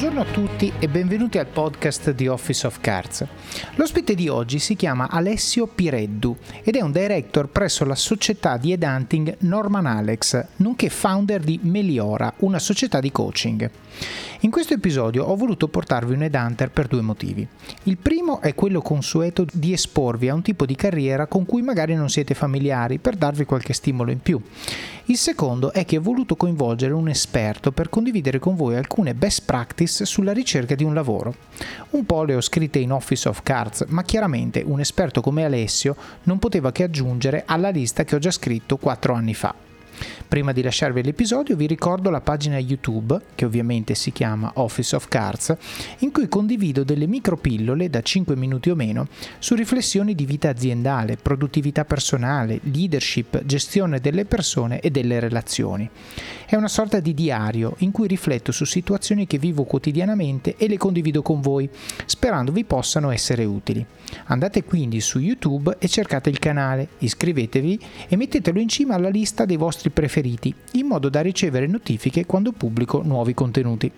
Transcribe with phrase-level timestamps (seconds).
[0.00, 3.22] Buongiorno a tutti e benvenuti al podcast di Office of Cards.
[3.74, 8.72] L'ospite di oggi si chiama Alessio Pireddu ed è un director presso la società di
[8.72, 13.70] headhunting Norman Alex, nonché founder di Meliora, una società di coaching.
[14.42, 17.46] In questo episodio ho voluto portarvi un headhunter per due motivi.
[17.82, 21.94] Il primo è quello consueto di esporvi a un tipo di carriera con cui magari
[21.94, 24.40] non siete familiari per darvi qualche stimolo in più.
[25.04, 29.42] Il secondo è che ho voluto coinvolgere un esperto per condividere con voi alcune best
[29.44, 31.34] practice sulla ricerca di un lavoro.
[31.90, 35.94] Un po' le ho scritte in Office of Cards, ma chiaramente un esperto come Alessio
[36.22, 39.68] non poteva che aggiungere alla lista che ho già scritto 4 anni fa.
[40.26, 45.08] Prima di lasciarvi l'episodio vi ricordo la pagina YouTube, che ovviamente si chiama Office of
[45.08, 45.56] Cards,
[45.98, 51.16] in cui condivido delle micropillole da 5 minuti o meno su riflessioni di vita aziendale,
[51.16, 55.88] produttività personale, leadership, gestione delle persone e delle relazioni.
[56.46, 60.76] È una sorta di diario in cui rifletto su situazioni che vivo quotidianamente e le
[60.76, 61.68] condivido con voi,
[62.06, 63.84] sperando vi possano essere utili.
[64.26, 69.44] Andate quindi su YouTube e cercate il canale, iscrivetevi e mettetelo in cima alla lista
[69.44, 73.90] dei vostri preferiti, in modo da ricevere notifiche quando pubblico nuovi contenuti.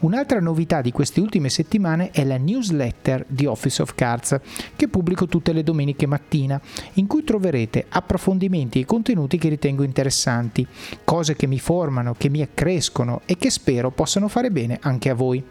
[0.00, 4.38] Un'altra novità di queste ultime settimane è la newsletter di Office of Cards,
[4.76, 6.60] che pubblico tutte le domeniche mattina,
[6.94, 10.66] in cui troverete approfondimenti e contenuti che ritengo interessanti,
[11.04, 15.14] cose che mi formano, che mi accrescono e che spero possano fare bene anche a
[15.14, 15.42] voi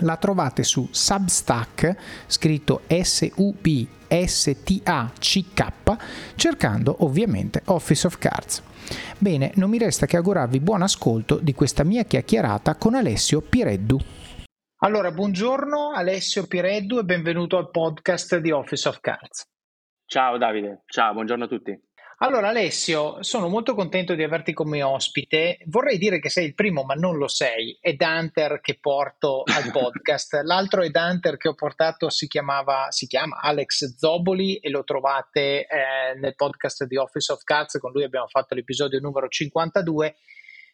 [0.00, 2.82] la trovate su Substack, scritto
[4.08, 5.96] S-U-B-S-T-A-C-K,
[6.36, 8.62] cercando ovviamente Office of Cards.
[9.18, 13.98] Bene, non mi resta che augurarvi buon ascolto di questa mia chiacchierata con Alessio Pireddu.
[14.80, 19.44] Allora, buongiorno Alessio Pireddu e benvenuto al podcast di Office of Cards.
[20.04, 21.85] Ciao Davide, ciao, buongiorno a tutti.
[22.20, 25.58] Allora Alessio, sono molto contento di averti come ospite.
[25.66, 29.68] Vorrei dire che sei il primo, ma non lo sei, Ed Hunter che porto al
[29.70, 30.40] podcast.
[30.42, 35.66] L'altro Ed Hunter che ho portato si, chiamava, si chiama Alex Zoboli e lo trovate
[35.66, 40.16] eh, nel podcast di Office of Cats, con lui abbiamo fatto l'episodio numero 52.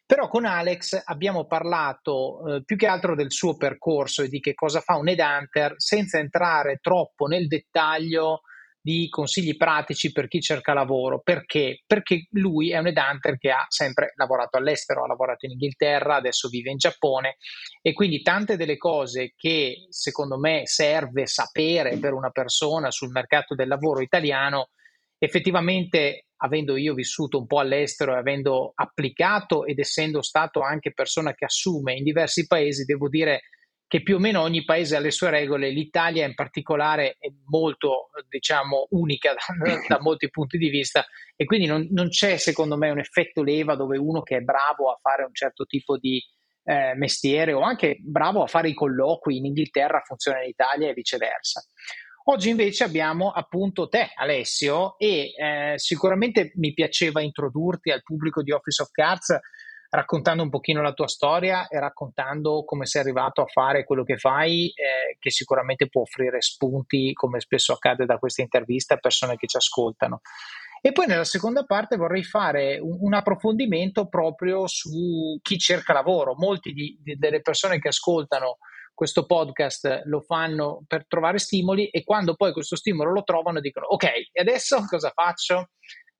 [0.06, 4.54] Però con Alex abbiamo parlato eh, più che altro del suo percorso e di che
[4.54, 8.42] cosa fa un Ed Hunter senza entrare troppo nel dettaglio
[8.82, 11.20] di consigli pratici per chi cerca lavoro.
[11.20, 11.82] Perché?
[11.86, 16.48] Perché lui è un headhunter che ha sempre lavorato all'estero, ha lavorato in Inghilterra, adesso
[16.48, 17.36] vive in Giappone
[17.80, 23.54] e quindi tante delle cose che secondo me serve sapere per una persona sul mercato
[23.54, 24.70] del lavoro italiano,
[25.16, 31.34] effettivamente avendo io vissuto un po' all'estero e avendo applicato ed essendo stato anche persona
[31.34, 33.61] che assume in diversi paesi, devo dire che
[34.00, 38.86] più o meno ogni paese ha le sue regole, l'Italia in particolare è molto, diciamo,
[38.90, 41.04] unica da, da molti punti di vista
[41.36, 44.90] e quindi non, non, c'è secondo me un effetto leva dove uno che è bravo
[44.90, 46.18] a fare un certo tipo di
[46.64, 50.94] eh, mestiere o anche bravo a fare i colloqui in Inghilterra funziona in Italia e
[50.94, 51.62] viceversa.
[52.24, 58.52] Oggi invece abbiamo appunto te, Alessio, e eh, sicuramente mi piaceva introdurti al pubblico di
[58.52, 59.38] Office of Cards
[59.94, 64.16] raccontando un pochino la tua storia e raccontando come sei arrivato a fare quello che
[64.16, 69.36] fai, eh, che sicuramente può offrire spunti, come spesso accade da questa intervista, a persone
[69.36, 70.20] che ci ascoltano.
[70.80, 76.34] E poi nella seconda parte vorrei fare un, approfondimento proprio su chi cerca lavoro.
[76.36, 78.56] Molti di, di, delle persone che ascoltano
[78.94, 83.86] questo podcast lo fanno per trovare stimoli e quando poi questo stimolo lo trovano dicono
[83.86, 85.70] ok, e adesso cosa faccio?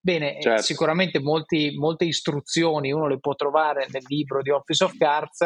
[0.05, 0.63] Bene, eh, certo.
[0.63, 5.43] sicuramente molti, molte istruzioni uno le può trovare nel libro di Office of Cards,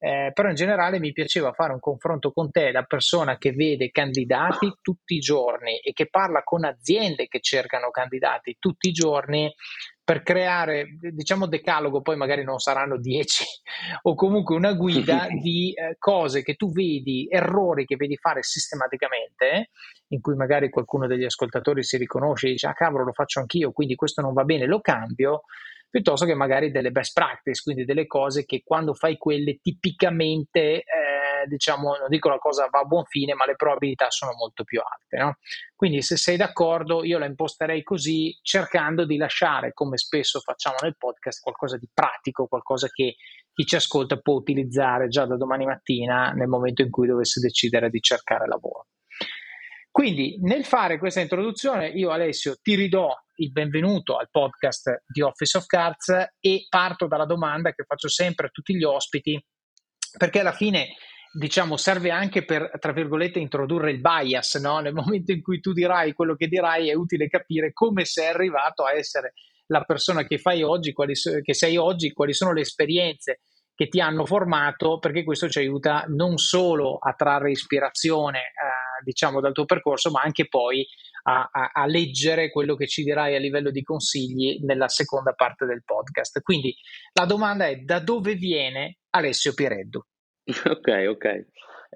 [0.00, 3.92] eh, però in generale mi piaceva fare un confronto con te, la persona che vede
[3.92, 9.48] candidati tutti i giorni e che parla con aziende che cercano candidati tutti i giorni
[10.04, 13.44] per creare, diciamo, decalogo, poi magari non saranno dieci,
[14.02, 19.70] o comunque una guida di eh, cose che tu vedi, errori che vedi fare sistematicamente,
[20.08, 23.72] in cui magari qualcuno degli ascoltatori si riconosce e dice, ah cavolo, lo faccio anch'io,
[23.72, 25.42] quindi questo non va bene, lo cambio,
[25.88, 30.78] piuttosto che magari delle best practice, quindi delle cose che quando fai quelle tipicamente...
[30.78, 31.01] Eh,
[31.46, 34.80] diciamo, non dico la cosa va a buon fine, ma le probabilità sono molto più
[34.80, 35.16] alte.
[35.16, 35.36] No?
[35.74, 40.96] Quindi, se sei d'accordo, io la imposterei così, cercando di lasciare, come spesso facciamo nel
[40.96, 43.16] podcast, qualcosa di pratico, qualcosa che
[43.52, 47.90] chi ci ascolta può utilizzare già da domani mattina nel momento in cui dovesse decidere
[47.90, 48.86] di cercare lavoro.
[49.90, 55.58] Quindi, nel fare questa introduzione, io Alessio ti ridò il benvenuto al podcast di Office
[55.58, 56.08] of Cards
[56.40, 59.38] e parto dalla domanda che faccio sempre a tutti gli ospiti,
[60.16, 60.94] perché alla fine
[61.32, 64.80] diciamo, serve anche per, tra virgolette, introdurre il bias, no?
[64.80, 68.84] Nel momento in cui tu dirai quello che dirai, è utile capire come sei arrivato
[68.84, 69.32] a essere
[69.66, 73.40] la persona che fai oggi, quali, che sei oggi, quali sono le esperienze
[73.74, 79.40] che ti hanno formato, perché questo ci aiuta non solo a trarre ispirazione, eh, diciamo,
[79.40, 80.86] dal tuo percorso, ma anche poi
[81.24, 85.64] a, a, a, leggere quello che ci dirai a livello di consigli nella seconda parte
[85.64, 86.40] del podcast.
[86.42, 86.74] Quindi
[87.14, 90.04] la domanda è da dove viene Alessio Pireddu?
[90.70, 91.46] Ok, ok.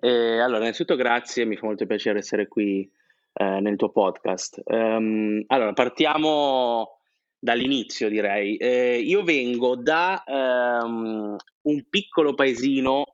[0.01, 2.89] Eh, allora, innanzitutto grazie, mi fa molto piacere essere qui
[3.33, 4.63] eh, nel tuo podcast.
[4.65, 6.99] Um, allora, partiamo
[7.39, 8.57] dall'inizio, direi.
[8.57, 13.05] Eh, io vengo da um, un piccolo paesino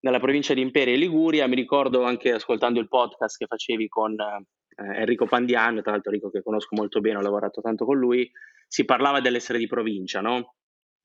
[0.00, 4.18] nella provincia di Imperia e Liguria, mi ricordo anche ascoltando il podcast che facevi con
[4.18, 8.30] eh, Enrico Pandiano, tra l'altro Enrico che conosco molto bene, ho lavorato tanto con lui,
[8.66, 10.54] si parlava dell'essere di provincia, no?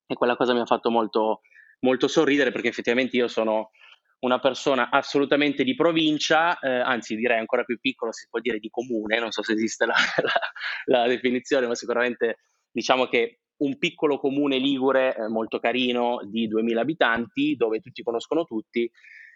[0.08, 1.42] E quella cosa mi ha fatto molto,
[1.86, 3.72] molto sorridere perché effettivamente io sono
[4.20, 8.70] una persona assolutamente di provincia, eh, anzi direi ancora più piccolo, si può dire di
[8.70, 9.94] comune, non so se esiste la,
[10.86, 12.40] la, la definizione, ma sicuramente
[12.72, 18.44] diciamo che un piccolo comune ligure eh, molto carino di 2000 abitanti dove tutti conoscono
[18.44, 18.90] tutti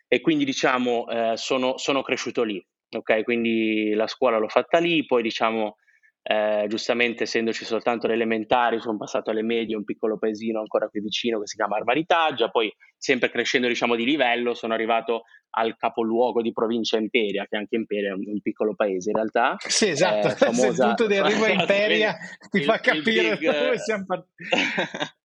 [0.08, 2.62] e quindi diciamo eh, sono, sono cresciuto lì
[2.98, 3.24] ok?
[3.24, 5.78] Quindi la scuola l'ho fatta lì, poi diciamo,
[6.22, 11.02] eh, giustamente essendoci soltanto le elementari, sono passato alle medie, un piccolo paesino ancora qui
[11.02, 16.42] vicino che si chiama Armaritaggia, poi sempre crescendo diciamo di livello sono arrivato al capoluogo
[16.42, 19.56] di provincia Imperia, che anche Imperia è un, un piccolo paese in realtà.
[19.58, 20.72] Sì, esatto, eh, famosa...
[20.72, 22.16] se tutto di arrivo a Imperia
[22.50, 23.52] ti fa capire big...
[23.52, 24.50] dove siamo partiti.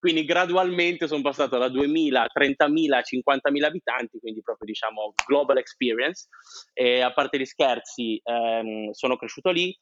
[0.00, 5.58] quindi gradualmente sono passato da 2.000 a 30.000 a 50.000 abitanti, quindi proprio diciamo global
[5.58, 6.28] experience.
[6.72, 9.76] E a parte gli scherzi, ehm, sono cresciuto lì,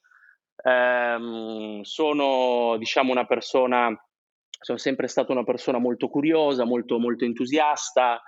[0.63, 3.95] ehm, sono diciamo una persona,
[4.49, 8.21] sono sempre stato una persona molto curiosa, molto, molto entusiasta,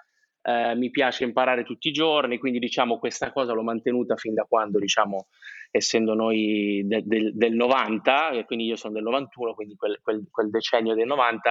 [0.42, 4.44] eh, mi piace imparare tutti i giorni, quindi diciamo questa cosa l'ho mantenuta fin da
[4.48, 5.28] quando, diciamo,
[5.70, 10.26] essendo noi de, de, del 90, e quindi io sono del 91, quindi quel, quel,
[10.30, 11.50] quel, decennio del 90,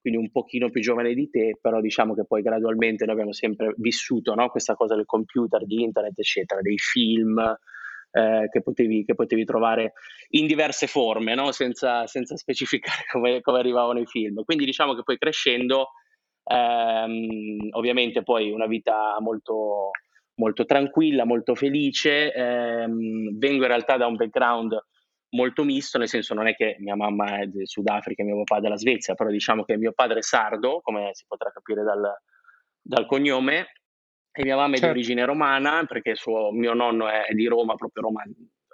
[0.00, 3.74] quindi un pochino più giovane di te, però diciamo che poi gradualmente noi abbiamo sempre
[3.76, 4.48] vissuto no?
[4.48, 7.38] questa cosa del computer, di internet, eccetera, dei film.
[8.12, 9.92] Eh, che, potevi, che, potevi, trovare
[10.30, 11.52] in diverse forme, no?
[11.52, 14.42] senza, senza, specificare come, come arrivavano i film.
[14.44, 15.90] Quindi diciamo che poi crescendo
[16.44, 19.90] Ehm, ovviamente poi una vita molto,
[20.34, 22.32] molto tranquilla, molto felice.
[22.32, 24.76] Ehm, vengo in realtà da un background
[25.30, 28.58] molto misto, nel senso non è che mia mamma è del Sudafrica e mio papà
[28.58, 32.02] è della Svezia, però diciamo che mio padre è sardo, come si potrà capire dal,
[32.82, 33.79] dal cognome,
[34.32, 34.92] e mia mamma è certo.
[34.92, 38.22] di origine romana, perché suo, mio nonno è di Roma, proprio Roma,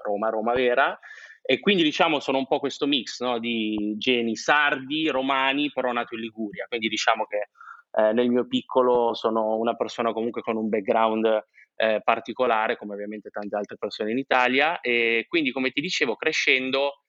[0.05, 0.99] Roma, Roma vera,
[1.43, 6.15] e quindi diciamo sono un po' questo mix no, di geni sardi, romani, però nato
[6.15, 7.49] in Liguria, quindi diciamo che
[7.99, 11.45] eh, nel mio piccolo sono una persona comunque con un background
[11.77, 17.03] eh, particolare, come ovviamente tante altre persone in Italia, e quindi come ti dicevo, crescendo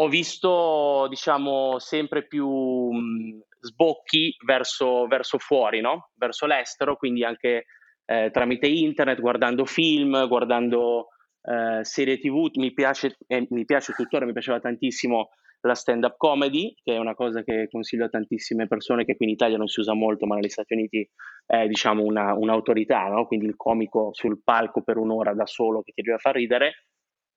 [0.00, 6.10] ho visto, diciamo, sempre più mh, sbocchi verso, verso fuori, no?
[6.14, 7.66] verso l'estero, quindi anche
[8.04, 11.08] eh, tramite internet, guardando film, guardando
[11.42, 15.30] eh, serie tv, mi piace, eh, mi piace tuttora, mi piaceva tantissimo
[15.62, 19.32] la stand-up comedy, che è una cosa che consiglio a tantissime persone, che qui in
[19.32, 21.08] Italia non si usa molto, ma negli Stati Uniti
[21.44, 23.26] è diciamo una, un'autorità, no?
[23.26, 26.86] quindi il comico sul palco per un'ora da solo che ti deve far ridere.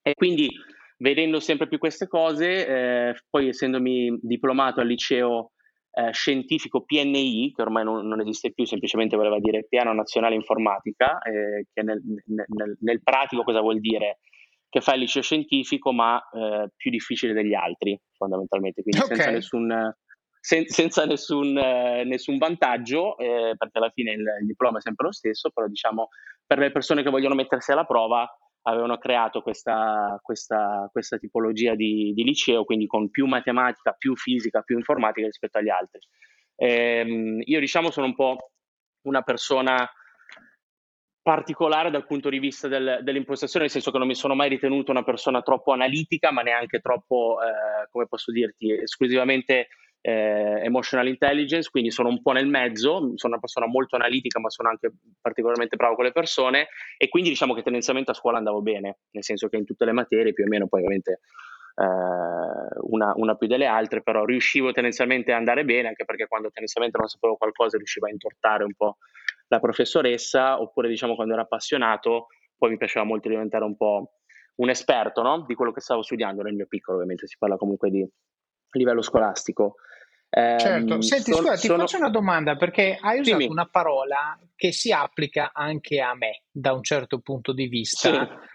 [0.01, 0.47] E quindi
[0.97, 5.51] vedendo sempre più queste cose, eh, poi essendomi diplomato al liceo
[5.93, 11.19] eh, scientifico PNI, che ormai non, non, esiste più, semplicemente voleva dire Piano Nazionale Informatica,
[11.19, 14.19] eh, che nel, nel, nel, pratico cosa vuol dire?
[14.73, 19.17] che fa il liceo scientifico ma eh, più difficile degli altri fondamentalmente, quindi okay.
[19.17, 19.95] senza nessun,
[20.39, 25.05] sen- senza nessun, eh, nessun vantaggio, eh, perché alla fine il, il, diploma è sempre
[25.05, 26.07] lo stesso, però diciamo
[26.43, 28.27] per le persone che vogliono mettersi alla prova
[28.63, 34.61] avevano creato questa, questa, questa tipologia di, di, liceo, quindi con più matematica, più fisica,
[34.61, 35.99] più informatica rispetto agli altri.
[36.55, 38.51] Ehm, io diciamo sono un po'
[39.03, 39.89] una persona
[41.21, 44.91] particolare dal punto di vista del, dell'impostazione, nel senso che non mi sono mai ritenuto
[44.91, 49.67] una persona troppo analitica, ma neanche troppo, eh, come posso dirti, esclusivamente
[50.05, 54.49] eh, emotional intelligence, quindi sono un po' nel mezzo, sono una persona molto analitica, ma
[54.49, 54.91] sono anche
[55.21, 56.67] particolarmente bravo con le persone
[56.97, 59.93] e quindi diciamo che tendenzialmente a scuola andavo bene, nel senso che in tutte le
[59.93, 61.21] materie più o meno poi ovviamente
[61.75, 61.85] eh,
[62.81, 66.97] una, una, più delle altre, però riuscivo tendenzialmente ad andare bene, anche perché quando tendenzialmente
[66.99, 68.97] non sapevo qualcosa riuscivo a intortare un po'
[69.47, 74.15] la professoressa, oppure diciamo quando ero appassionato, poi mi piaceva molto diventare un po'
[74.55, 75.45] un esperto no?
[75.47, 78.05] di quello che stavo studiando nel mio piccolo, ovviamente si parla comunque di
[78.79, 79.75] livello scolastico.
[80.33, 81.79] Certo, senti, son, scusa, ti sono...
[81.81, 83.51] faccio una domanda perché hai usato Dimmi.
[83.51, 88.09] una parola che si applica anche a me da un certo punto di vista.
[88.09, 88.51] Sì.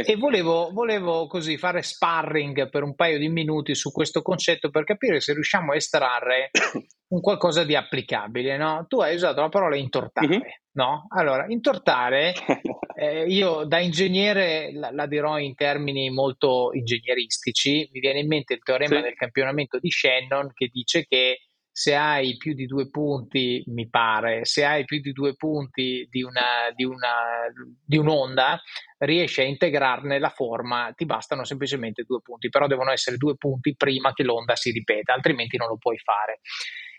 [0.00, 0.12] Sì.
[0.12, 4.84] e volevo, volevo, così fare sparring per un paio di minuti su questo concetto per
[4.84, 6.50] capire se riusciamo a estrarre
[7.12, 8.56] un qualcosa di applicabile.
[8.56, 8.86] No?
[8.88, 10.40] Tu hai usato la parola intortare, mm-hmm.
[10.72, 11.06] no?
[11.08, 12.32] Allora, intortare,
[12.96, 18.54] eh, io da ingegnere la, la, dirò in termini molto ingegneristici, mi viene in mente
[18.54, 19.02] il teorema sì.
[19.02, 21.38] del campionamento di Shannon che dice che
[21.72, 26.22] se hai più di due punti, mi pare, se hai più di due punti di,
[26.22, 27.48] una, di, una,
[27.82, 28.60] di un'onda,
[28.98, 33.74] riesci a integrarne la forma, ti bastano semplicemente due punti, però devono essere due punti
[33.74, 36.40] prima che l'onda si ripeta, altrimenti non lo puoi fare.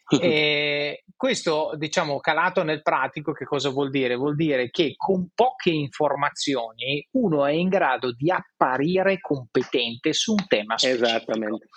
[0.19, 4.15] E questo, diciamo, calato nel pratico, che cosa vuol dire?
[4.15, 10.45] Vuol dire che con poche informazioni uno è in grado di apparire competente su un
[10.47, 11.07] tema specifico.
[11.07, 11.67] Esattamente.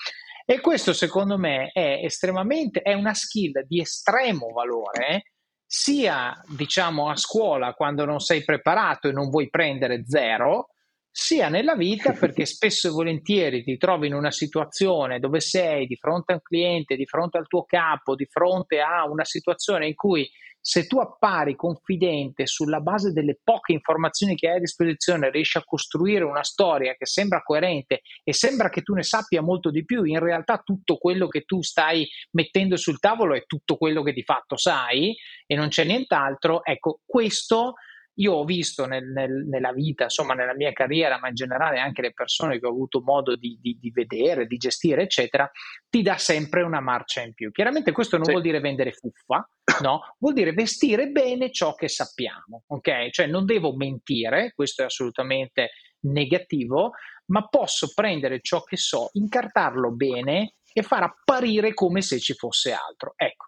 [0.48, 5.32] E questo secondo me è estremamente, è una skill di estremo valore,
[5.66, 10.68] sia diciamo a scuola quando non sei preparato e non vuoi prendere zero,
[11.10, 15.96] sia nella vita perché spesso e volentieri ti trovi in una situazione dove sei di
[15.96, 19.96] fronte a un cliente, di fronte al tuo capo, di fronte a una situazione in
[19.96, 20.30] cui
[20.68, 25.64] se tu appari confidente sulla base delle poche informazioni che hai a disposizione, riesci a
[25.64, 30.02] costruire una storia che sembra coerente e sembra che tu ne sappia molto di più,
[30.02, 34.24] in realtà tutto quello che tu stai mettendo sul tavolo è tutto quello che di
[34.24, 35.14] fatto sai
[35.46, 37.74] e non c'è nient'altro, ecco, questo
[38.18, 42.02] io ho visto nel, nel, nella vita, insomma nella mia carriera, ma in generale anche
[42.02, 45.50] le persone che ho avuto modo di, di, di vedere, di gestire, eccetera,
[45.88, 47.50] ti dà sempre una marcia in più.
[47.50, 48.32] Chiaramente questo non sì.
[48.32, 49.48] vuol dire vendere fuffa,
[49.82, 50.00] no?
[50.18, 53.10] Vuol dire vestire bene ciò che sappiamo, ok?
[53.10, 55.70] Cioè non devo mentire, questo è assolutamente
[56.00, 56.92] negativo,
[57.26, 62.72] ma posso prendere ciò che so, incartarlo bene e far apparire come se ci fosse
[62.72, 63.14] altro.
[63.16, 63.46] Ecco,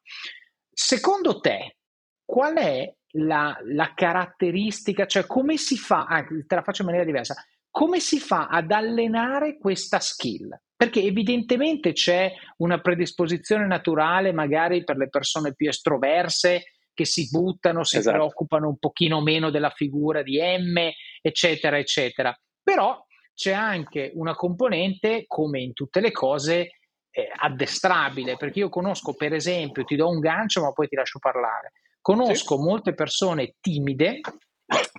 [0.70, 1.76] secondo te
[2.24, 7.06] qual è la, la caratteristica, cioè come si fa, ah, te la faccio in maniera
[7.06, 7.34] diversa,
[7.70, 10.58] come si fa ad allenare questa skill?
[10.76, 17.84] Perché evidentemente c'è una predisposizione naturale magari per le persone più estroverse che si buttano,
[17.84, 18.16] si esatto.
[18.16, 22.36] preoccupano un pochino meno della figura di M, eccetera, eccetera.
[22.60, 23.00] Però
[23.34, 26.70] c'è anche una componente, come in tutte le cose,
[27.10, 31.20] eh, addestrabile, perché io conosco per esempio, ti do un gancio ma poi ti lascio
[31.20, 31.72] parlare,
[32.08, 32.62] Conosco sì.
[32.62, 34.20] molte persone timide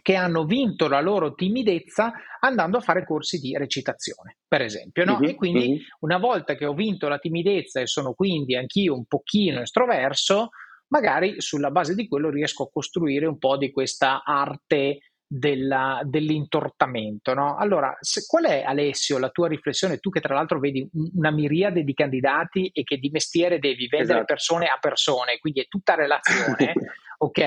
[0.04, 5.06] che hanno vinto la loro timidezza andando a fare corsi di recitazione, per esempio.
[5.06, 5.18] No?
[5.18, 5.80] Mm-hmm, e quindi mm-hmm.
[6.02, 10.50] una volta che ho vinto la timidezza e sono quindi anch'io un pochino estroverso,
[10.90, 15.00] magari sulla base di quello riesco a costruire un po' di questa arte
[15.32, 17.36] della, dell'intortamento.
[17.36, 17.56] No?
[17.56, 20.00] Allora, se, qual è Alessio la tua riflessione?
[20.00, 24.20] Tu che tra l'altro vedi una miriade di candidati e che di mestiere devi vendere
[24.20, 24.26] esatto.
[24.26, 26.74] persone a persone, quindi è tutta relazione,
[27.20, 27.38] ok?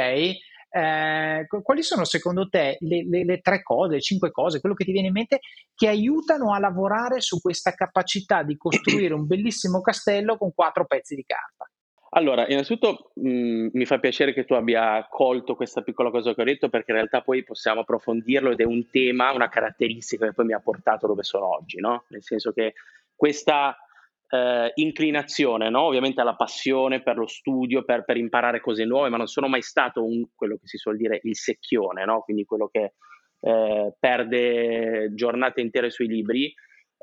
[0.75, 4.85] Eh, quali sono secondo te le, le, le, tre cose, le cinque cose, quello che
[4.85, 5.41] ti viene in mente
[5.75, 11.15] che aiutano a lavorare su questa capacità di costruire un bellissimo castello con quattro pezzi
[11.15, 11.69] di carta?
[12.15, 16.43] Allora, innanzitutto mh, mm, mi fa piacere che tu abbia colto questa piccola cosa che
[16.43, 20.35] ho detto perché in realtà poi possiamo approfondirlo ed è un tema, una caratteristica che
[20.35, 22.05] poi mi ha portato dove sono oggi, no?
[22.09, 22.75] Nel senso che
[23.15, 23.77] questa
[24.29, 25.83] eh, inclinazione, no?
[25.83, 29.63] ovviamente alla passione per lo studio, per, per, imparare cose nuove, ma non sono mai
[29.63, 32.21] stato un, quello che si suol dire il secchione, no?
[32.21, 32.93] quindi quello che
[33.41, 36.53] eh, perde giornate intere sui libri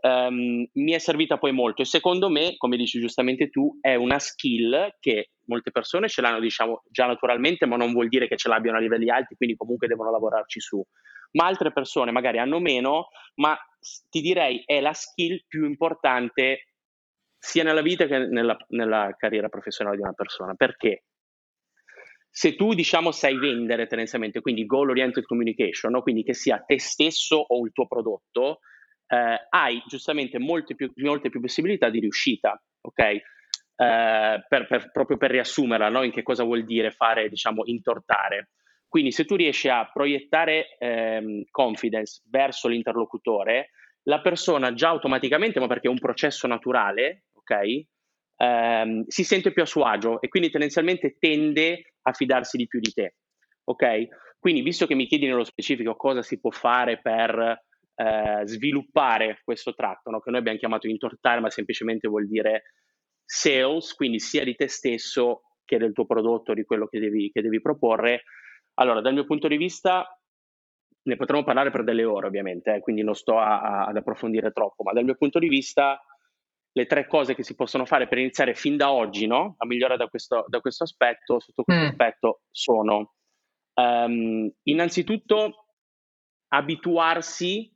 [0.01, 4.19] um, mi è servita poi molto e secondo me, come dici giustamente tu, è una
[4.19, 8.49] skill che molte persone ce l'hanno diciamo già naturalmente, ma non vuol dire che ce
[8.49, 10.83] l'abbiano a livelli alti, quindi comunque devono lavorarci su.
[11.31, 13.57] Ma altre persone magari hanno meno, ma
[14.09, 16.65] ti direi è la skill più importante
[17.37, 20.53] sia nella vita che nella, nella carriera professionale di una persona.
[20.55, 21.03] Perché?
[22.31, 26.01] se tu diciamo sai vendere tendenzialmente, quindi goal oriented communication, no?
[26.01, 28.59] quindi che sia te stesso o il tuo prodotto,
[29.09, 32.99] eh, hai giustamente molte più, molte più, possibilità di riuscita, ok?
[32.99, 33.21] Eh,
[33.75, 36.03] per, per, proprio per riassumerla, no?
[36.03, 38.51] in che cosa vuol dire fare, diciamo, intortare.
[38.87, 43.71] Quindi se tu riesci a proiettare ehm, confidence verso l'interlocutore,
[44.03, 47.85] la persona già automaticamente, ma perché è un processo naturale, ok?
[48.37, 52.79] Ehm, si sente più a suo agio e quindi tendenzialmente tende a fidarsi di più
[52.79, 53.15] di te,
[53.65, 54.07] ok?
[54.39, 57.67] Quindi visto che mi chiedi nello specifico cosa si può fare per
[57.99, 60.21] eh, sviluppare questo tratto, no?
[60.21, 62.73] che noi abbiamo chiamato intortare, ma semplicemente vuol dire
[63.25, 67.41] sales, quindi sia di te stesso che del tuo prodotto, di quello che devi, che
[67.41, 68.23] devi proporre.
[68.75, 70.07] Allora, dal mio punto di vista,
[71.01, 74.51] ne potremmo parlare per delle ore ovviamente, eh, quindi non sto a, a, ad approfondire
[74.51, 76.01] troppo, ma dal mio punto di vista
[76.71, 79.55] le tre cose che si possono fare per iniziare fin da oggi no?
[79.57, 81.87] a migliorare da questo, da questo aspetto, sotto questo mm.
[81.87, 83.15] aspetto, sono
[83.73, 85.65] um, innanzitutto
[86.47, 87.75] abituarsi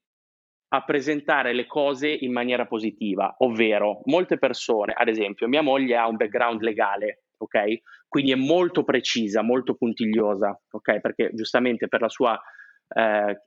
[0.74, 6.08] a presentare le cose in maniera positiva, ovvero molte persone, ad esempio, mia moglie ha
[6.08, 7.82] un background legale, ok?
[8.08, 11.00] Quindi è molto precisa, molto puntigliosa, ok?
[11.00, 12.42] Perché giustamente per la sua
[12.90, 13.44] eh,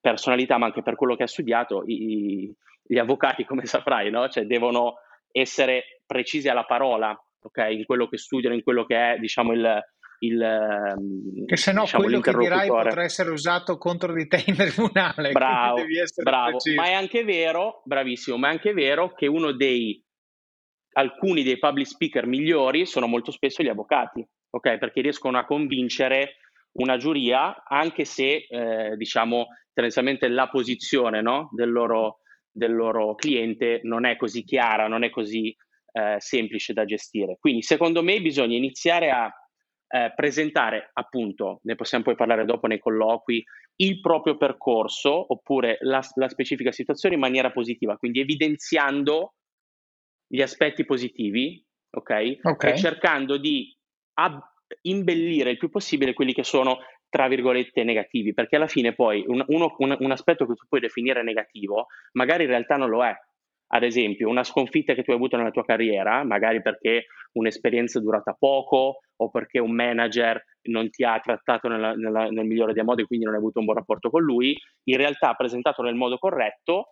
[0.00, 2.50] personalità, ma anche per quello che ha studiato, i,
[2.82, 4.26] gli avvocati, come saprai, no?
[4.28, 4.94] Cioè devono
[5.30, 7.66] essere precisi alla parola, ok?
[7.72, 9.82] In quello che studiano, in quello che è, diciamo, il,
[10.22, 14.42] il ehm, che se no diciamo, quello che dirai potrà essere usato contro di te
[14.46, 15.82] in tribunale bravo,
[16.22, 16.58] bravo.
[16.76, 20.02] ma è anche vero bravissimo ma è anche vero che uno dei
[20.92, 24.78] alcuni dei public speaker migliori sono molto spesso gli avvocati ok?
[24.78, 26.36] Perché riescono a convincere
[26.72, 32.18] una giuria anche se eh, diciamo tendenzialmente la posizione no, del, loro,
[32.50, 35.54] del loro cliente non è così chiara non è così
[35.92, 37.36] eh, semplice da gestire.
[37.40, 39.32] Quindi secondo me bisogna iniziare a
[39.92, 43.44] eh, presentare appunto, ne possiamo poi parlare dopo nei colloqui,
[43.76, 49.34] il proprio percorso oppure la, la specifica situazione in maniera positiva, quindi evidenziando
[50.26, 52.38] gli aspetti positivi, ok?
[52.42, 52.72] okay.
[52.72, 53.76] E cercando di
[54.14, 54.44] ab-
[54.82, 56.78] imbellire il più possibile quelli che sono
[57.08, 60.80] tra virgolette negativi, perché alla fine poi un, uno, un, un aspetto che tu puoi
[60.80, 63.12] definire negativo, magari in realtà non lo è,
[63.72, 68.02] ad esempio, una sconfitta che tu hai avuto nella tua carriera, magari perché un'esperienza è
[68.02, 72.82] durata poco o perché un manager non ti ha trattato nella, nella, nel migliore dei
[72.82, 75.94] modi e quindi non hai avuto un buon rapporto con lui, in realtà presentato nel
[75.94, 76.88] modo corretto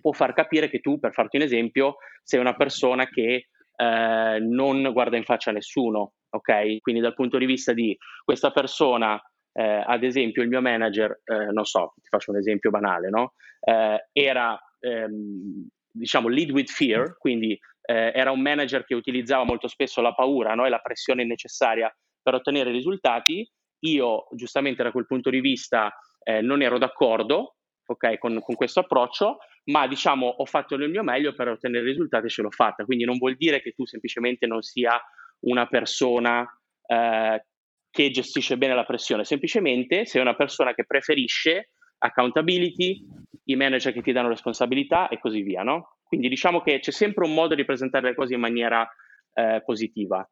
[0.00, 4.90] può far capire che tu, per farti un esempio, sei una persona che eh, non
[4.92, 6.78] guarda in faccia a nessuno, ok?
[6.80, 9.20] Quindi dal punto di vista di questa persona
[9.52, 13.34] eh, ad esempio il mio manager, eh, non so, ti faccio un esempio banale, no?
[13.60, 19.68] Eh, era ehm, diciamo, lead with fear, quindi eh, era un manager che utilizzava molto
[19.68, 20.66] spesso la paura no?
[20.66, 23.48] e la pressione necessaria per ottenere risultati.
[23.80, 28.80] Io, giustamente da quel punto di vista, eh, non ero d'accordo okay, con, con, questo
[28.80, 32.84] approccio, ma diciamo ho fatto il mio meglio per ottenere risultati e ce l'ho fatta.
[32.84, 35.00] Quindi non vuol dire che tu semplicemente non sia
[35.40, 36.46] una persona
[36.86, 37.44] eh,
[37.90, 43.06] che gestisce bene la pressione, semplicemente sei una persona che preferisce accountability,
[43.44, 45.98] i manager che ti danno responsabilità e così via, no?
[46.04, 48.88] Quindi diciamo che c'è sempre un modo di presentare le cose in maniera
[49.34, 50.26] eh, positiva.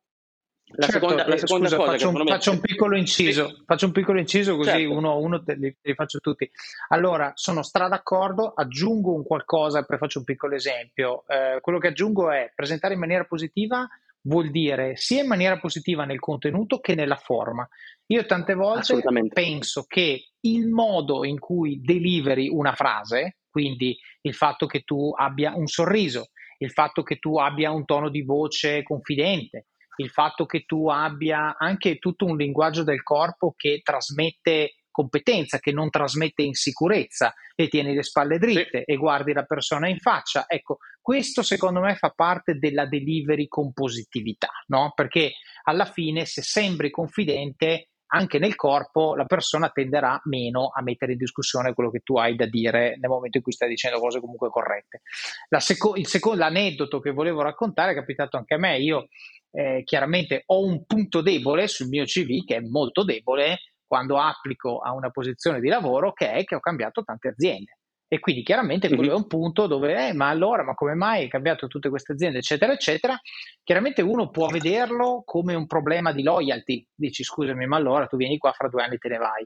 [0.69, 2.25] La certo, seconda, la eh, seconda scusa, cosa faccio, un, me...
[2.25, 3.63] faccio un piccolo inciso, sì.
[3.65, 4.93] faccio un piccolo inciso così certo.
[4.97, 6.51] uno a uno te li, te li, faccio tutti.
[6.89, 11.23] Allora, sono stra d'accordo, aggiungo un qualcosa e poi faccio un piccolo esempio.
[11.29, 13.87] Eh, quello che aggiungo è presentare in maniera positiva
[14.27, 17.67] vuol dire sia in maniera positiva nel contenuto che nella forma.
[18.07, 19.01] Io tante volte
[19.33, 25.55] penso che il modo in cui deliveri una frase, quindi il fatto che tu abbia
[25.55, 30.65] un sorriso, il fatto che tu abbia un tono di voce confidente, il fatto che
[30.65, 37.35] tu abbia anche tutto un linguaggio del corpo che trasmette competenza, che non trasmette insicurezza
[37.55, 38.93] e tieni le spalle dritte sì.
[38.93, 40.47] e guardi la persona in faccia.
[40.49, 44.93] Ecco, questo secondo me fa parte della delivery con positività, no?
[44.95, 45.33] Perché
[45.65, 51.19] alla fine se sembri confidente anche nel corpo la persona tenderà meno a mettere in
[51.19, 54.49] discussione quello che tu hai da dire nel momento in cui stai dicendo cose comunque
[54.49, 55.03] corrette.
[55.51, 58.79] La seco- il secondo l'aneddoto che volevo raccontare è capitato anche a me.
[58.79, 59.09] Io
[59.51, 64.79] eh, chiaramente ho un punto debole sul mio CV che è molto debole quando applico
[64.79, 67.79] a una posizione di lavoro che è che ho cambiato tante aziende.
[68.09, 71.29] E quindi chiaramente quello è un punto dove, eh, ma allora, ma come mai hai
[71.29, 73.19] cambiato tutte queste aziende, eccetera, eccetera.
[73.65, 76.87] Chiaramente uno può vederlo come un problema di loyalty.
[76.95, 79.45] Dici, scusami, ma allora tu vieni qua, fra due anni te ne vai.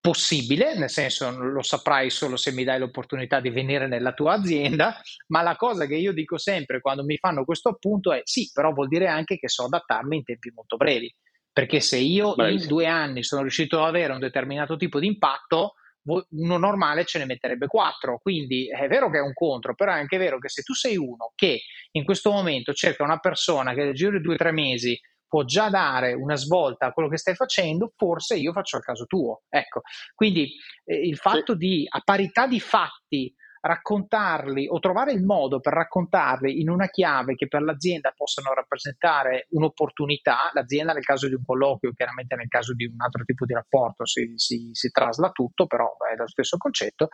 [0.00, 4.94] Possibile, nel senso lo saprai solo se mi dai l'opportunità di venire nella tua azienda,
[5.26, 8.72] ma la cosa che io dico sempre quando mi fanno questo appunto è sì, però
[8.72, 11.12] vuol dire anche che so adattarmi in tempi molto brevi
[11.58, 12.62] perché se io Bravissimo.
[12.62, 17.18] in due anni sono riuscito ad avere un determinato tipo di impatto, uno normale ce
[17.18, 18.20] ne metterebbe quattro.
[18.22, 20.96] Quindi è vero che è un contro, però è anche vero che se tu sei
[20.96, 24.52] uno che in questo momento cerca una persona che nel giro di due o tre
[24.52, 28.84] mesi può già dare una svolta a quello che stai facendo, forse io faccio il
[28.84, 29.42] caso tuo.
[29.48, 29.80] Ecco,
[30.14, 30.52] quindi
[30.84, 31.58] eh, il fatto sì.
[31.58, 37.34] di a parità di fatti raccontarli o trovare il modo per raccontarli in una chiave
[37.34, 42.74] che per l'azienda possano rappresentare un'opportunità, l'azienda nel caso di un colloquio, chiaramente nel caso
[42.74, 46.56] di un altro tipo di rapporto si, si, si trasla tutto, però è lo stesso
[46.56, 47.08] concetto,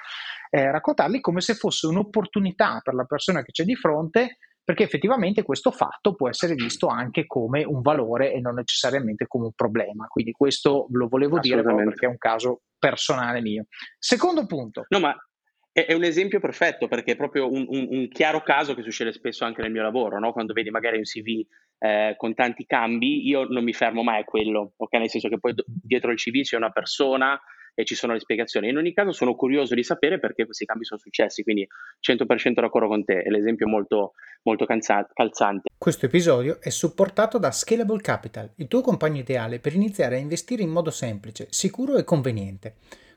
[0.50, 5.42] eh, raccontarli come se fosse un'opportunità per la persona che c'è di fronte perché effettivamente
[5.42, 10.06] questo fatto può essere visto anche come un valore e non necessariamente come un problema.
[10.06, 13.66] Quindi questo lo volevo dire proprio perché è un caso personale mio.
[13.98, 14.86] Secondo punto.
[14.88, 15.14] No, ma
[15.74, 19.44] è, un esempio perfetto perché è proprio un, un, un, chiaro caso che succede spesso
[19.44, 20.32] anche nel mio lavoro, no?
[20.32, 21.44] quando vedi magari un CV
[21.78, 24.92] eh, con tanti cambi, io non mi fermo mai a quello, ok?
[24.92, 27.40] Nel senso che poi dietro il CV c'è una persona
[27.74, 28.68] e ci sono le spiegazioni.
[28.68, 31.66] In ogni caso sono curioso di sapere perché questi cambi sono successi, quindi
[32.08, 34.12] 100% d'accordo con te, è l'esempio molto,
[34.44, 35.70] molto calzante.
[35.76, 40.62] Questo episodio è supportato da Scalable Capital, il tuo compagno ideale per iniziare a investire
[40.62, 42.76] in modo semplice, sicuro e conveniente.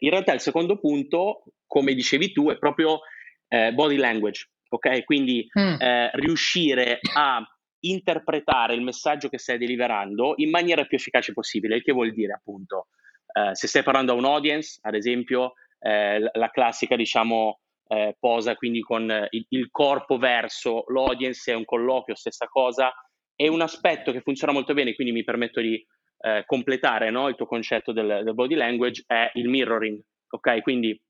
[0.00, 3.00] In realtà il secondo punto, come dicevi tu, è proprio
[3.48, 5.04] eh, body language, ok?
[5.04, 5.80] Quindi mm.
[5.80, 7.42] eh, riuscire a
[7.80, 12.32] interpretare il messaggio che stai deliverando in maniera più efficace possibile, il che vuol dire
[12.32, 12.88] appunto,
[13.32, 18.54] eh, se stai parlando a un audience, ad esempio, eh, la classica, diciamo, eh, posa
[18.56, 22.92] quindi con il, il corpo verso l'audience, è un colloquio, stessa cosa,
[23.34, 25.82] è un aspetto che funziona molto bene, quindi mi permetto di
[26.20, 30.60] eh, completare no, il tuo concetto del, del, body language è il mirroring, ok?
[30.62, 31.00] Quindi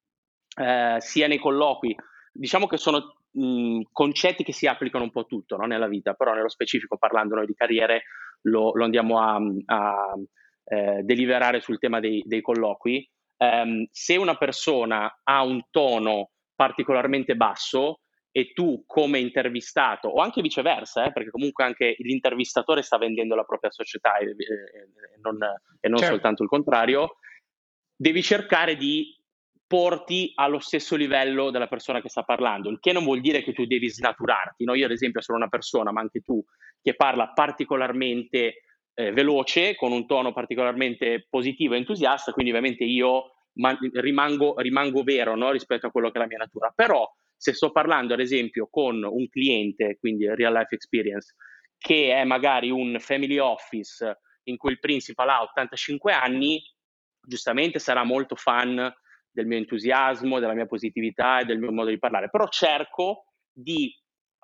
[0.60, 1.94] eh, sia nei colloqui,
[2.32, 6.14] diciamo che sono mh, concetti che si applicano un po' a tutto no, nella vita,
[6.14, 8.02] però nello specifico parlando noi di carriere
[8.42, 10.14] lo, lo andiamo a, a
[10.64, 13.08] eh, deliberare sul tema dei, dei colloqui.
[13.38, 18.00] Um, se una persona ha un tono particolarmente basso,
[18.38, 23.42] e tu come intervistato, o anche viceversa, eh, perché comunque anche l'intervistatore sta vendendo la
[23.42, 25.38] propria società e, e non,
[25.80, 26.14] e non certo.
[26.14, 27.16] soltanto il contrario,
[27.96, 29.12] devi cercare di
[29.66, 33.52] porti allo stesso livello della persona che sta parlando, il che non vuol dire che
[33.52, 34.62] tu devi snaturarti.
[34.62, 34.74] No?
[34.74, 36.40] Io ad esempio sono una persona, ma anche tu,
[36.80, 38.62] che parla particolarmente
[38.94, 45.02] eh, veloce, con un tono particolarmente positivo e entusiasta, quindi ovviamente io man- rimango, rimango,
[45.02, 45.50] vero no?
[45.50, 46.72] rispetto a quello che è la mia natura.
[46.72, 47.04] Però
[47.38, 51.34] se sto parlando ad esempio con un cliente, quindi real life experience,
[51.78, 56.60] che è magari un family office in cui il principal ha 85 anni,
[57.20, 58.92] giustamente sarà molto fan
[59.30, 63.94] del mio entusiasmo, della mia positività e del mio modo di parlare, però cerco di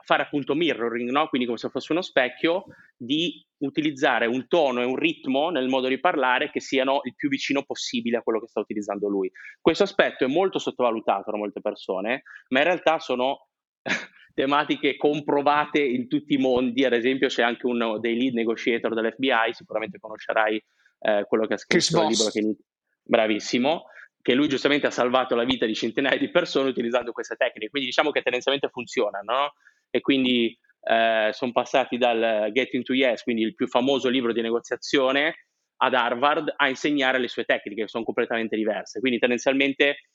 [0.05, 1.29] fare appunto mirroring, no?
[1.29, 2.65] quindi come se fosse uno specchio,
[2.97, 7.29] di utilizzare un tono e un ritmo nel modo di parlare che siano il più
[7.29, 9.31] vicino possibile a quello che sta utilizzando lui.
[9.61, 13.49] Questo aspetto è molto sottovalutato da molte persone, ma in realtà sono
[14.35, 19.53] tematiche comprovate in tutti i mondi, ad esempio c'è anche uno dei lead negotiator dell'FBI,
[19.53, 20.63] sicuramente conoscerai
[21.01, 22.57] eh, quello che ha scritto il libro che
[23.03, 23.87] bravissimo,
[24.21, 27.89] che lui giustamente ha salvato la vita di centinaia di persone utilizzando queste tecniche, quindi
[27.89, 29.53] diciamo che tendenzialmente funzionano, no?
[29.91, 34.41] e quindi eh, sono passati dal Getting to Yes, quindi il più famoso libro di
[34.41, 35.35] negoziazione,
[35.79, 39.01] ad Harvard a insegnare le sue tecniche, che sono completamente diverse.
[39.01, 40.09] Quindi tendenzialmente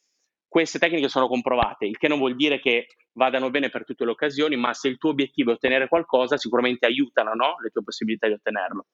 [0.48, 4.12] queste tecniche sono comprovate, il che non vuol dire che vadano bene per tutte le
[4.12, 7.56] occasioni, ma se il tuo obiettivo è ottenere qualcosa, sicuramente aiutano no?
[7.62, 8.88] le tue possibilità di ottenerlo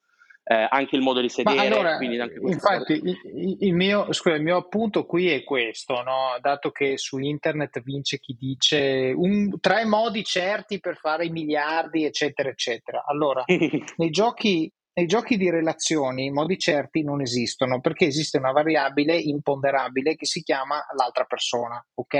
[0.47, 1.59] eh, anche il modo di sedere.
[1.59, 6.37] Allora, infatti, il, il, mio, scusa, il, mio, appunto qui è questo, no?
[6.39, 12.05] dato che su internet vince chi dice un, tre modi certi per fare i miliardi,
[12.05, 13.03] eccetera, eccetera.
[13.07, 13.43] Allora,
[13.97, 20.15] nei giochi nei giochi di relazioni modi certi non esistono perché esiste una variabile imponderabile
[20.15, 22.15] che si chiama l'altra persona, ok?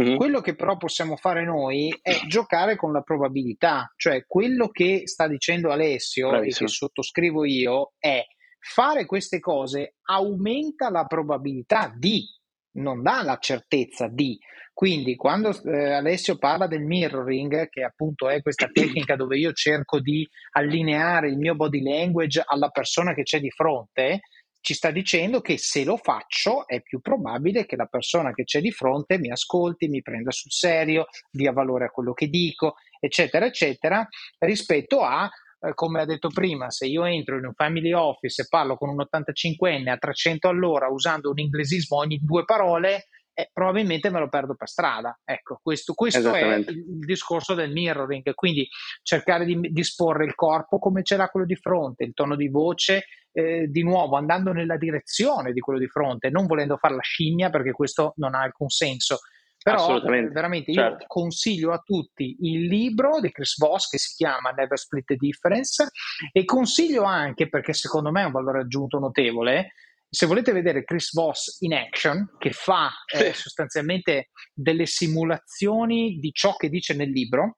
[0.00, 0.16] Mm-hmm.
[0.16, 5.26] Quello che però possiamo fare noi è giocare con la probabilità, cioè quello che sta
[5.26, 6.66] dicendo Alessio Bravissimo.
[6.66, 8.24] e che sottoscrivo io è
[8.60, 12.24] fare queste cose aumenta la probabilità di,
[12.74, 14.38] non dà la certezza di.
[14.72, 20.00] Quindi quando eh, Alessio parla del mirroring, che appunto è questa tecnica dove io cerco
[20.00, 24.20] di allineare il mio body language alla persona che c'è di fronte,
[24.60, 28.62] ci sta dicendo che se lo faccio è più probabile che la persona che c'è
[28.62, 33.44] di fronte mi ascolti, mi prenda sul serio, dia valore a quello che dico, eccetera,
[33.44, 34.08] eccetera,
[34.38, 35.30] rispetto a
[35.64, 38.90] eh, come ha detto prima, se io entro in un family office e parlo con
[38.90, 44.28] un 85enne a 300 all'ora usando un inglesismo ogni due parole, eh, probabilmente me lo
[44.28, 45.18] perdo per strada.
[45.24, 48.68] Ecco, questo, questo è il, il, discorso del mirroring, quindi
[49.02, 53.06] cercare di disporre il corpo come ce l'ha quello di fronte, il tono di voce,
[53.32, 57.50] eh, di nuovo andando nella direzione di quello di fronte, non volendo fare la scimmia
[57.50, 59.18] perché questo non ha alcun senso.
[59.64, 61.04] Però veramente io certo.
[61.06, 65.88] consiglio a tutti il libro di Chris Voss che si chiama Never Split the Difference
[66.32, 69.72] e consiglio anche, perché secondo me è un valore aggiunto notevole,
[70.06, 76.56] se volete vedere Chris Voss in action, che fa eh, sostanzialmente delle simulazioni di ciò
[76.56, 77.56] che dice nel libro,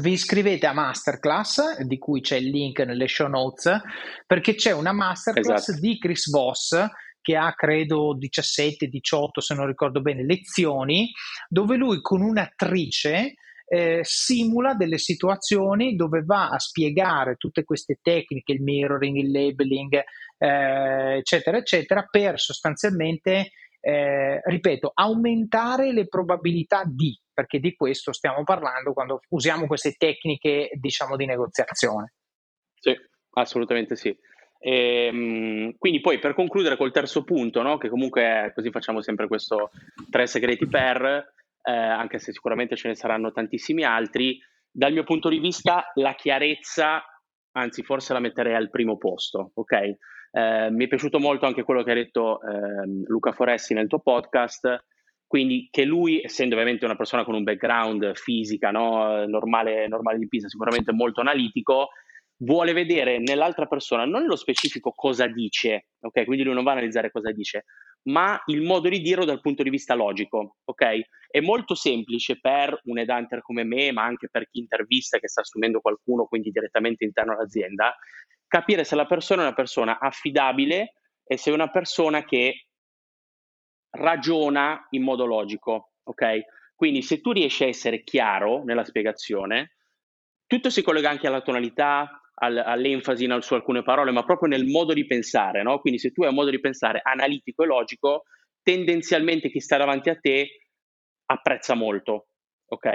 [0.00, 3.80] vi iscrivete a masterclass di cui c'è il link nelle show notes
[4.26, 5.80] perché c'è una masterclass esatto.
[5.80, 6.76] di Chris Voss
[7.20, 11.10] che ha credo 17-18 se non ricordo bene lezioni
[11.48, 13.34] dove lui con un'attrice
[13.70, 20.02] eh, simula delle situazioni dove va a spiegare tutte queste tecniche, il mirroring, il labeling,
[20.38, 23.50] eh, eccetera, eccetera, per sostanzialmente,
[23.80, 30.70] eh, ripeto, aumentare le probabilità di, perché di questo stiamo parlando quando usiamo queste tecniche,
[30.72, 32.14] diciamo, di negoziazione.
[32.74, 32.96] Sì,
[33.32, 34.16] assolutamente sì.
[34.58, 37.78] E, ehm, quindi poi per concludere col terzo punto, no?
[37.78, 39.70] che comunque è, così facciamo sempre questo
[40.10, 44.38] tre segreti per, eh, anche se sicuramente ce ne saranno tantissimi altri,
[44.70, 47.02] dal mio punto di vista la chiarezza,
[47.52, 49.72] anzi forse la metterei al primo posto, ok?
[50.30, 54.00] Eh, mi è piaciuto molto anche quello che ha detto eh, Luca Foressi nel tuo
[54.00, 54.84] podcast,
[55.26, 59.26] quindi che lui, essendo ovviamente una persona con un background fisica, no?
[59.26, 61.88] normale, normale di Pisa, sicuramente molto analitico,
[62.38, 66.24] vuole vedere nell'altra persona non nello specifico cosa dice, ok?
[66.24, 67.64] Quindi lui non va a analizzare cosa dice,
[68.02, 71.00] ma il modo di dirlo dal punto di vista logico, ok?
[71.30, 75.40] È molto semplice per un headhunter come me, ma anche per chi intervista che sta
[75.40, 77.94] assumendo qualcuno, quindi direttamente interno all'azienda,
[78.46, 82.66] capire se la persona è una persona affidabile e se è una persona che
[83.90, 86.40] ragiona in modo logico, ok?
[86.74, 89.72] Quindi se tu riesci a essere chiaro nella spiegazione,
[90.46, 94.66] tutto si collega anche alla tonalità, al, all'enfasi in, su alcune parole, ma proprio nel
[94.66, 95.80] modo di pensare, no?
[95.80, 98.24] Quindi se tu hai un modo di pensare analitico e logico,
[98.62, 100.60] tendenzialmente chi sta davanti a te
[101.26, 102.28] apprezza molto,
[102.66, 102.86] ok?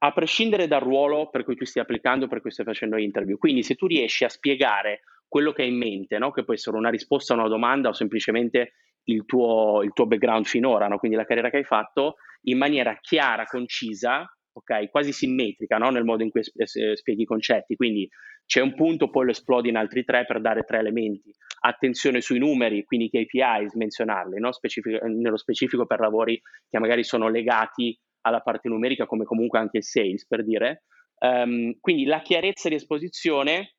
[0.00, 3.36] A prescindere dal ruolo per cui tu stai applicando, per cui stai facendo interview.
[3.36, 6.30] Quindi se tu riesci a spiegare quello che hai in mente, no?
[6.30, 8.72] che può essere una risposta a una domanda o semplicemente
[9.04, 10.98] il tuo, il tuo background finora, no?
[10.98, 14.88] quindi la carriera che hai fatto, in maniera chiara, concisa, okay?
[14.88, 15.90] quasi simmetrica no?
[15.90, 17.76] nel modo in cui spieghi i concetti.
[17.76, 18.08] Quindi
[18.48, 21.30] c'è un punto, poi lo esplodi in altri tre per dare tre elementi.
[21.60, 24.52] Attenzione sui numeri, quindi KPIs, menzionarli, no?
[24.52, 29.76] Specific- nello specifico per lavori che magari sono legati alla parte numerica, come comunque anche
[29.76, 30.84] il sales, per dire.
[31.18, 33.74] Um, quindi la chiarezza di esposizione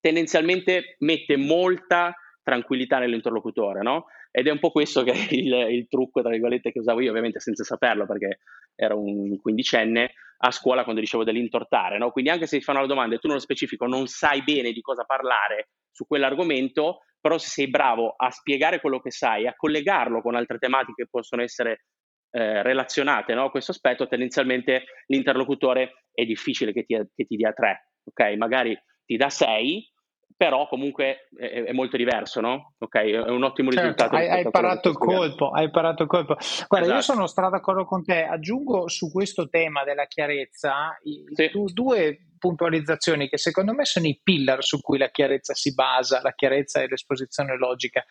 [0.00, 4.06] tendenzialmente mette molta tranquillità nell'interlocutore, no?
[4.30, 7.10] Ed è un po' questo che è il, il, trucco, tra virgolette, che usavo io,
[7.10, 8.40] ovviamente senza saperlo, perché
[8.74, 10.12] ero un quindicenne
[10.42, 12.10] a scuola quando dicevo dell'intortare, no?
[12.10, 14.80] Quindi anche se ti fanno la domanda e tu nello specifico non sai bene di
[14.80, 20.22] cosa parlare su quell'argomento, però se sei bravo a spiegare quello che sai, a collegarlo
[20.22, 21.84] con altre tematiche che possono essere
[22.30, 23.44] eh, relazionate no?
[23.44, 28.36] a questo aspetto, tendenzialmente l'interlocutore è difficile che ti, che ti dia tre, ok?
[28.36, 29.86] Magari ti dà sei,
[30.40, 32.72] però comunque è, è, molto diverso, no?
[32.78, 34.16] Ok, è un ottimo certo, risultato.
[34.16, 36.38] Hai, hai parato il colpo, hai parato il colpo.
[36.66, 36.94] Guarda, esatto.
[36.94, 38.22] io sono stato d'accordo con te.
[38.22, 41.50] Aggiungo su questo tema della chiarezza sì.
[41.74, 46.32] due puntualizzazioni che secondo me sono i pillar su cui la chiarezza si basa, la
[46.32, 48.02] chiarezza e l'esposizione logica.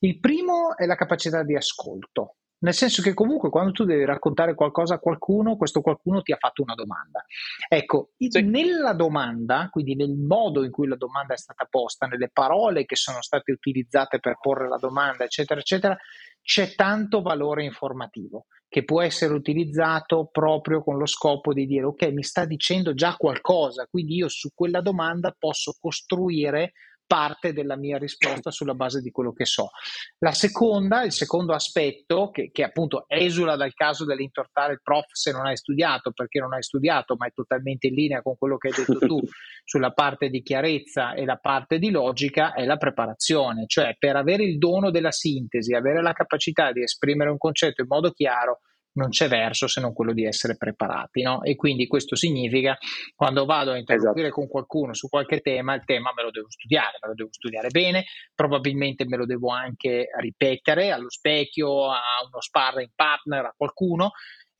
[0.00, 2.38] Il primo è la capacità di ascolto.
[2.60, 6.36] Nel senso che comunque quando tu devi raccontare qualcosa a qualcuno, questo qualcuno ti ha
[6.38, 7.24] fatto una domanda.
[7.68, 8.42] Ecco, sì.
[8.42, 12.96] nella domanda, quindi nel modo in cui la domanda è stata posta, nelle parole che
[12.96, 15.96] sono state utilizzate per porre la domanda, eccetera, eccetera,
[16.42, 22.12] c'è tanto valore informativo che può essere utilizzato proprio con lo scopo di dire ok,
[22.12, 26.72] mi sta dicendo già qualcosa, quindi io su quella domanda posso costruire
[27.08, 29.70] parte della mia risposta sulla base di quello che so.
[30.18, 35.32] La seconda, il secondo aspetto, che, che appunto esula dal caso dell'intortare il prof se
[35.32, 38.68] non hai studiato, perché non hai studiato, ma è totalmente in linea con quello che
[38.68, 39.18] hai detto tu
[39.64, 44.44] sulla parte di chiarezza e la parte di logica, è la preparazione, cioè per avere
[44.44, 48.60] il dono della sintesi, avere la capacità di esprimere un concetto in modo chiaro,
[48.98, 51.22] non c'è verso se non quello di essere preparati.
[51.22, 51.42] No?
[51.42, 52.76] E quindi questo significa
[53.14, 54.40] quando vado a interloquire esatto.
[54.40, 57.68] con qualcuno su qualche tema, il tema me lo devo studiare, me lo devo studiare
[57.68, 64.10] bene, probabilmente me lo devo anche ripetere allo specchio, a uno sparring partner, a qualcuno.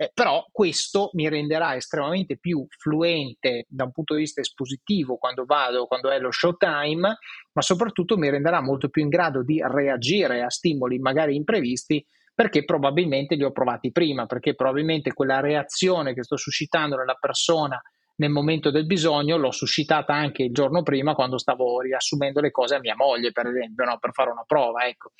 [0.00, 5.44] Eh, però questo mi renderà estremamente più fluente da un punto di vista espositivo quando
[5.44, 7.16] vado, quando è lo showtime,
[7.52, 12.06] ma soprattutto mi renderà molto più in grado di reagire a stimoli magari imprevisti
[12.38, 17.82] perché probabilmente li ho provati prima, perché probabilmente quella reazione che sto suscitando nella persona
[18.18, 22.76] nel momento del bisogno l'ho suscitata anche il giorno prima quando stavo riassumendo le cose
[22.76, 23.98] a mia moglie, per esempio, no?
[23.98, 24.86] per fare una prova.
[24.86, 25.14] Ecco.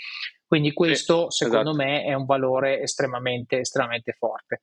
[0.46, 1.84] Quindi questo, sì, secondo esatto.
[1.84, 4.60] me, è un valore estremamente, estremamente forte.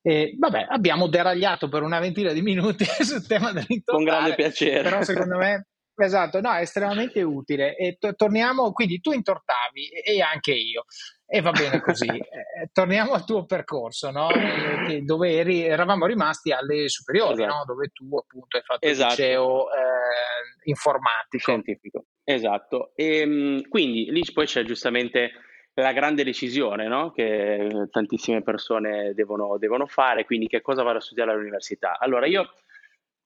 [0.00, 3.84] E, vabbè, abbiamo deragliato per una ventina di minuti sul tema dell'intontare.
[3.84, 4.82] Con grande piacere.
[4.82, 5.66] Però secondo me
[6.00, 7.74] Esatto, no, è estremamente utile.
[7.76, 10.84] E to- torniamo, quindi tu intortavi e anche io,
[11.26, 12.06] e va bene così.
[12.06, 14.30] eh, torniamo al tuo percorso, no?
[14.30, 17.54] eh, dove eri, eravamo rimasti alle superiori, esatto.
[17.54, 17.64] no?
[17.66, 19.12] dove tu appunto hai fatto esatto.
[19.12, 21.38] il liceo eh, informatico.
[21.38, 22.92] Scientifico, esatto.
[22.94, 25.32] E, ehm, quindi lì poi c'è giustamente
[25.74, 27.10] la grande decisione no?
[27.10, 31.98] che tantissime persone devono, devono fare, quindi che cosa vado a studiare all'università.
[31.98, 32.52] Allora io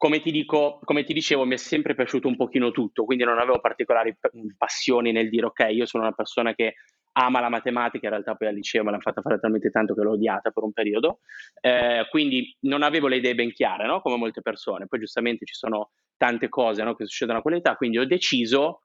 [0.03, 3.39] come ti, dico, come ti dicevo, mi è sempre piaciuto un pochino tutto, quindi non
[3.39, 4.19] avevo particolari
[4.59, 6.75] passioni nel dire ok, io sono una persona che
[7.13, 10.03] ama la matematica, in realtà poi al liceo me l'hanno fatta fare talmente tanto che
[10.03, 11.21] l'ho odiata per un periodo,
[11.61, 14.01] eh, quindi non avevo le idee ben chiare, no?
[14.01, 16.97] come molte persone, poi giustamente ci sono tante cose no?
[16.97, 18.81] che succedono a quell'età, quindi ho deciso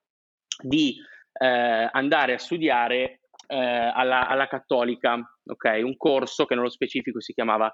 [0.61, 0.97] di
[1.33, 5.81] eh, andare a studiare eh, alla, alla, Cattolica, okay?
[5.81, 7.73] un corso che nello specifico si chiamava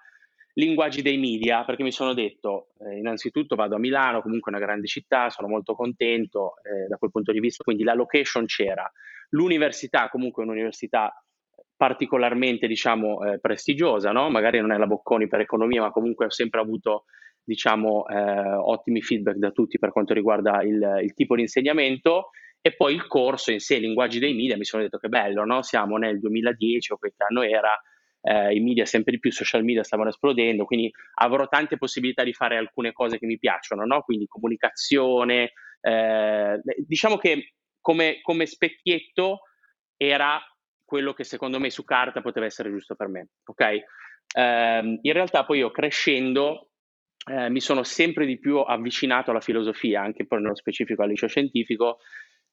[0.53, 4.87] linguaggi dei media, perché mi sono detto, eh, innanzitutto vado a Milano, comunque una grande
[4.87, 8.89] città, sono molto contento eh, da quel punto di vista, quindi la location c'era,
[9.29, 11.13] l'università comunque è un'università
[11.75, 14.29] particolarmente diciamo eh, prestigiosa, no?
[14.29, 17.05] magari non è la Bocconi per economia, ma comunque ho sempre avuto
[17.43, 22.29] diciamo eh, ottimi feedback da tutti per quanto riguarda il, il, tipo di insegnamento
[22.61, 25.61] e poi il corso in sé, linguaggi dei media, mi sono detto che bello, no?
[25.61, 27.77] siamo nel 2010 o quel che anno era,
[28.23, 32.23] eh, i media sempre di più, i social media stavano esplodendo, quindi avrò tante possibilità
[32.23, 34.01] di fare alcune cose che mi piacciono, no?
[34.01, 39.41] quindi comunicazione, eh, diciamo che come, come specchietto
[39.97, 40.41] era
[40.85, 43.61] quello che secondo me su carta poteva essere giusto per me, ok?
[44.35, 46.69] Eh, in realtà poi io crescendo
[47.25, 51.29] eh, mi sono sempre di più avvicinato alla filosofia, anche poi nello specifico al liceo
[51.29, 51.99] scientifico,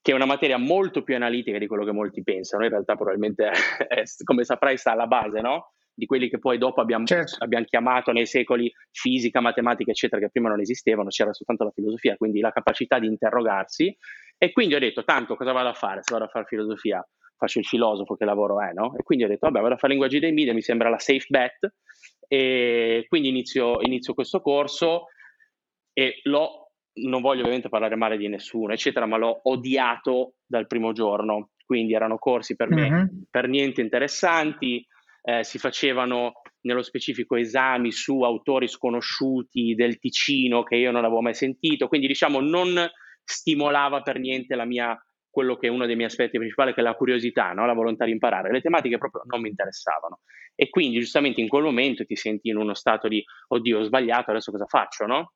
[0.02, 2.64] che è una materia molto più analitica di quello che molti pensano.
[2.64, 3.50] In realtà, probabilmente,
[3.88, 5.72] è, come saprai, sta alla base, no?
[5.92, 7.36] Di quelli che poi dopo abbiamo, certo.
[7.44, 12.16] abbiamo, chiamato nei secoli fisica, matematica, eccetera, che prima non esistevano, c'era soltanto la filosofia,
[12.16, 13.94] quindi la capacità di interrogarsi.
[14.38, 16.00] E quindi ho detto, tanto cosa vado a fare?
[16.02, 18.96] Se vado a fare filosofia, faccio il filosofo che lavoro è, no?
[18.96, 21.26] E quindi ho detto, vabbè, vado a fare linguaggi dei media, mi sembra la safe
[21.28, 21.74] bet.
[22.26, 25.06] E quindi inizio, inizio questo corso
[25.92, 26.69] e l'ho
[27.06, 31.50] non voglio ovviamente parlare male di nessuno, eccetera, ma l'ho odiato dal primo giorno.
[31.64, 33.06] Quindi erano corsi per me mm-hmm.
[33.30, 34.84] per niente interessanti,
[35.22, 36.32] eh, si facevano
[36.62, 42.06] nello specifico esami su autori sconosciuti del Ticino che io non avevo mai sentito, quindi
[42.06, 42.88] diciamo non
[43.22, 44.98] stimolava per niente la mia,
[45.30, 47.64] quello che è uno dei miei aspetti principali, che è la curiosità, no?
[47.66, 48.50] la volontà di imparare.
[48.50, 50.20] Le tematiche proprio non mi interessavano.
[50.54, 54.30] E quindi giustamente in quel momento ti senti in uno stato di, oddio, ho sbagliato,
[54.30, 55.32] adesso cosa faccio, no?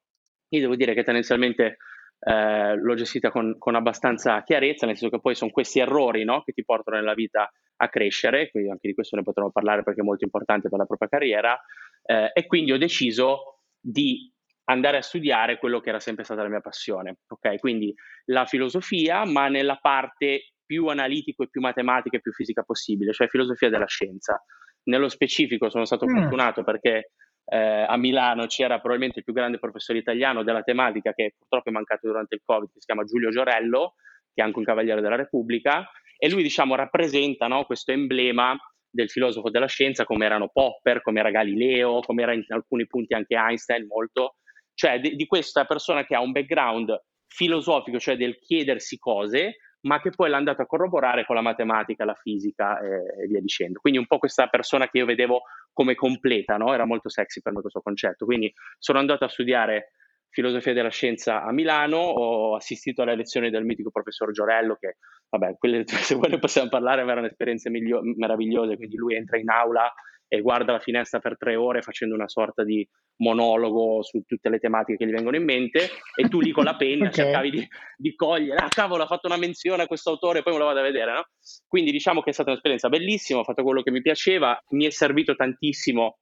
[0.54, 1.78] Io devo dire che tendenzialmente
[2.20, 6.42] eh, l'ho gestita con, con, abbastanza chiarezza, nel senso che poi sono questi errori no,
[6.42, 10.00] che ti portano nella vita a crescere, quindi anche di questo ne potremo parlare perché
[10.00, 11.60] è molto importante per la propria carriera,
[12.02, 14.32] eh, e quindi ho deciso di
[14.66, 17.58] andare a studiare quello che era sempre stata la mia passione, ok?
[17.58, 17.94] Quindi
[18.26, 23.28] la filosofia, ma nella parte più analitico e più matematica e più fisica possibile, cioè
[23.28, 24.42] filosofia della scienza.
[24.84, 26.16] Nello specifico sono stato mm.
[26.16, 27.12] fortunato perché
[27.46, 31.72] eh, a Milano c'era probabilmente il più grande professore italiano della tematica che purtroppo è
[31.72, 33.94] mancato durante il Covid, che si chiama Giulio Giorello,
[34.32, 38.56] che è anche un cavaliere della Repubblica, e lui diciamo rappresenta no, questo emblema
[38.88, 43.14] del filosofo della scienza come erano Popper, come era Galileo, come era in alcuni punti
[43.14, 44.36] anche Einstein molto,
[44.72, 50.00] cioè di, di questa persona che ha un background filosofico, cioè del chiedersi cose, ma
[50.00, 53.80] che poi l'ha andato a corroborare con la matematica, la fisica e, e via dicendo.
[53.80, 55.42] Quindi un po' questa persona che io vedevo
[55.72, 56.72] come completa, no?
[56.72, 58.24] era molto sexy per me questo concetto.
[58.24, 59.92] Quindi sono andato a studiare
[60.30, 64.96] filosofia della scienza a Milano, ho assistito alle lezioni del mitico professor Giorello, che
[65.28, 69.92] vabbè, quelle, se voi possiamo parlare, erano esperienze meravigliose, quindi lui entra in aula
[70.28, 74.58] e guarda la finestra per tre ore facendo una sorta di monologo su tutte le
[74.58, 77.24] tematiche che gli vengono in mente e tu lì con la penna okay.
[77.24, 80.58] cercavi di, di, cogliere, ah cavolo ha fatto una menzione a questo autore, poi me
[80.58, 81.26] lo vado a vedere, no?
[81.66, 84.90] Quindi diciamo che è stata un'esperienza bellissima, ho fatto quello che mi piaceva, mi è
[84.90, 86.18] servito tantissimo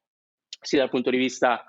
[0.61, 1.65] sia dal punto di vista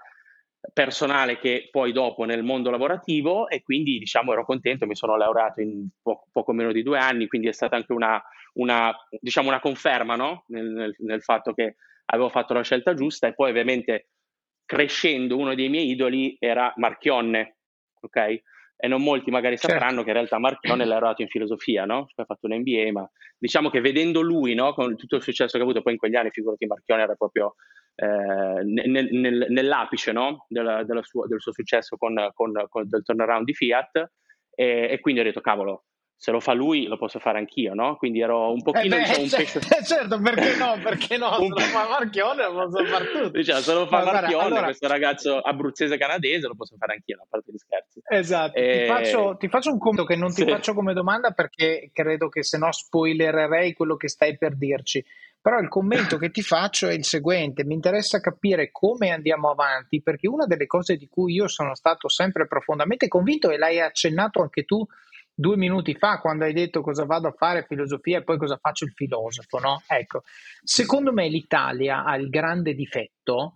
[0.72, 5.60] personale che poi dopo nel mondo lavorativo e quindi diciamo ero contento, mi sono laureato
[5.60, 8.22] in po- poco meno di due anni, quindi è stata anche una,
[8.54, 10.46] una, diciamo una conferma no?
[10.48, 11.76] nel, nel, nel fatto che
[12.06, 14.10] avevo fatto la scelta giusta e poi ovviamente
[14.66, 17.58] crescendo uno dei miei idoli era Marchionne,
[18.02, 18.42] ok?
[18.84, 19.78] e non molti magari certo.
[19.78, 22.06] sapranno che in realtà Marchione è laureato in filosofia, no?
[22.08, 25.54] Cioè, ha fatto un MBA, ma diciamo che vedendo lui, no, con tutto il successo
[25.54, 27.56] che ha avuto poi in quegli anni, figurati Marchione era proprio
[27.96, 30.46] eh, nel, nel, nell'apice no?
[30.50, 34.12] della, della sua, del suo successo con, con, con del turnaround di Fiat
[34.54, 35.86] e, e quindi ho detto cavolo,
[36.24, 37.98] se lo fa lui lo posso fare anch'io, no?
[37.98, 39.60] Quindi ero un pochino eh beh, diciamo, un pesce...
[39.84, 40.80] certo, perché no?
[40.82, 41.34] Perché no?
[41.36, 43.30] Se lo fa Marchione lo posso fare tutto.
[43.30, 44.64] Diciamo, se lo fa Ma Marchione, guarda, allora...
[44.64, 48.02] questo ragazzo abruzzese canadese, lo posso fare anch'io, a parte di scherzi.
[48.08, 48.80] Esatto, e...
[48.80, 50.50] ti, faccio, ti, faccio, un commento che non ti sì.
[50.50, 55.04] faccio come domanda perché credo che se no spoilererei quello che stai per dirci.
[55.42, 60.02] Però il commento che ti faccio è il seguente, mi interessa capire come andiamo avanti
[60.02, 64.42] perché una delle cose di cui io sono stato sempre profondamente convinto e l'hai accennato
[64.42, 64.88] anche tu
[65.34, 68.86] due minuti fa quando hai detto cosa vado a fare filosofia e poi cosa faccio
[68.86, 69.82] il filosofo, no?
[69.88, 70.24] Ecco,
[70.64, 73.54] secondo me l'Italia ha il grande difetto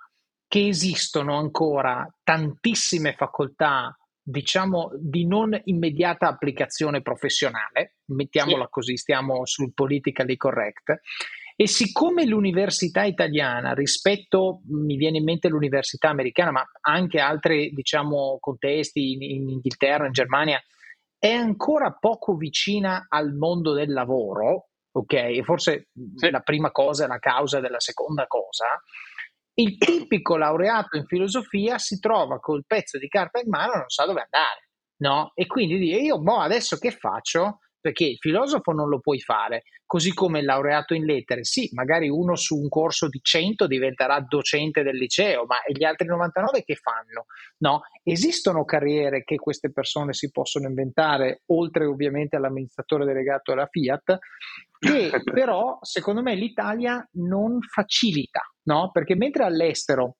[0.47, 8.69] che esistono ancora tantissime facoltà, diciamo, di non immediata applicazione professionale, mettiamola sì.
[8.69, 11.01] così, stiamo sul politically correct,
[11.59, 18.37] e siccome l'università italiana rispetto, mi viene in mente l'università americana, ma anche altri, diciamo,
[18.39, 20.61] contesti in, in Inghilterra, in Germania,
[21.19, 25.13] è ancora poco vicina al mondo del lavoro, ok?
[25.13, 26.29] E forse sì.
[26.29, 28.65] la prima cosa è la causa della seconda cosa.
[29.53, 33.89] Il tipico laureato in filosofia si trova col pezzo di carta in mano e non
[33.89, 35.31] sa dove andare, no?
[35.33, 37.59] E quindi dice io, boh, adesso che faccio?
[37.87, 42.09] Perché il filosofo non lo puoi fare, così come il laureato in lettere, sì, magari
[42.09, 46.75] uno su un corso di 100 diventerà docente del liceo, ma gli altri 99 che
[46.75, 47.27] fanno?
[47.59, 54.17] No, esistono carriere che queste persone si possono inventare, oltre ovviamente all'amministratore delegato della Fiat,
[54.77, 58.91] che però secondo me l'Italia non facilita, no?
[58.91, 60.17] Perché mentre all'estero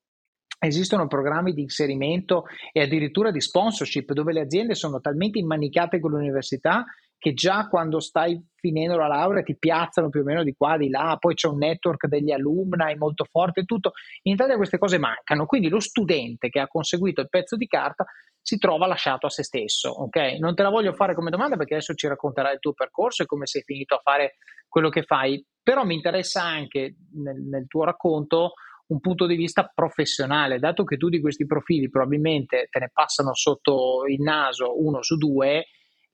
[0.59, 6.09] Esistono programmi di inserimento e addirittura di sponsorship dove le aziende sono talmente immanicate con
[6.09, 6.83] l'università
[7.19, 10.89] che già quando stai finendo la laurea ti piazzano più o meno di qua, di
[10.89, 13.93] là, poi c'è un network degli alumni molto forte e tutto.
[14.23, 18.05] In Italia queste cose mancano, quindi lo studente che ha conseguito il pezzo di carta
[18.39, 20.37] si trova lasciato a se stesso, ok?
[20.39, 23.25] Non te la voglio fare come domanda perché adesso ci racconterai il tuo percorso e
[23.25, 24.35] come sei finito a fare
[24.67, 28.53] quello che fai, però mi interessa anche nel, nel tuo racconto
[28.87, 33.33] un punto di vista professionale, dato che tu di questi profili probabilmente te ne passano
[33.33, 35.65] sotto il naso uno su due,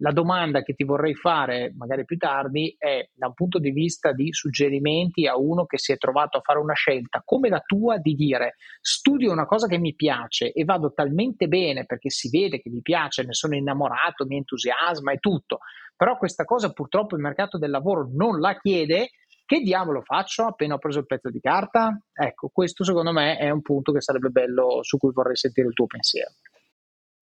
[0.04, 4.12] la domanda che ti vorrei fare, magari più tardi, è da un punto di vista
[4.12, 7.98] di suggerimenti a uno che si è trovato a fare una scelta come la tua
[7.98, 12.60] di dire studio una cosa che mi piace e vado talmente bene perché si vede
[12.60, 15.60] che mi piace, ne sono innamorato, mi entusiasma e tutto,
[15.96, 19.12] però questa cosa purtroppo il mercato del lavoro non la chiede.
[19.46, 21.98] Che diavolo faccio appena ho preso il pezzo di carta?
[22.14, 25.74] Ecco, questo secondo me è un punto che sarebbe bello su cui vorrei sentire il
[25.74, 26.32] tuo pensiero.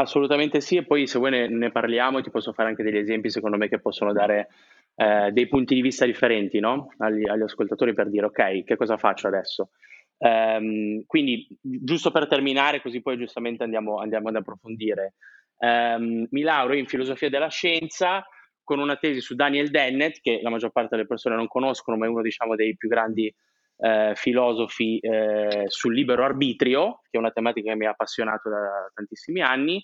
[0.00, 3.28] Assolutamente sì, e poi se vuoi ne, ne, parliamo ti posso fare anche degli esempi
[3.28, 4.48] secondo me che possono dare
[4.94, 6.94] eh, dei punti di vista differenti no?
[6.98, 9.70] agli, agli, ascoltatori per dire ok, che cosa faccio adesso?
[10.16, 15.14] Um, quindi giusto per terminare, così poi giustamente andiamo, andiamo ad approfondire.
[15.58, 18.24] Um, mi laureo in filosofia della scienza
[18.64, 22.06] con una tesi su Daniel Dennett, che la maggior parte delle persone non conoscono, ma
[22.06, 23.34] è uno diciamo, dei più grandi
[23.80, 28.90] eh, filosofi eh, sul libero arbitrio, che è una tematica che mi ha appassionato da
[28.94, 29.82] tantissimi anni,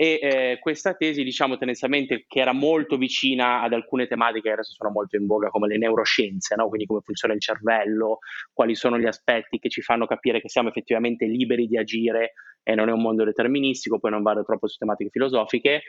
[0.00, 4.72] e eh, questa tesi, diciamo tendenzialmente, che era molto vicina ad alcune tematiche che adesso
[4.72, 6.68] sono molto in voga, come le neuroscienze, no?
[6.68, 8.20] quindi come funziona il cervello,
[8.52, 12.32] quali sono gli aspetti che ci fanno capire che siamo effettivamente liberi di agire
[12.62, 15.82] e non è un mondo deterministico, poi non vado troppo su tematiche filosofiche.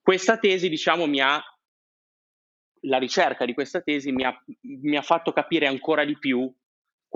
[0.00, 1.42] Questa tesi, diciamo, mi ha
[2.82, 6.48] la ricerca di questa tesi mi ha, mi ha, fatto capire ancora di più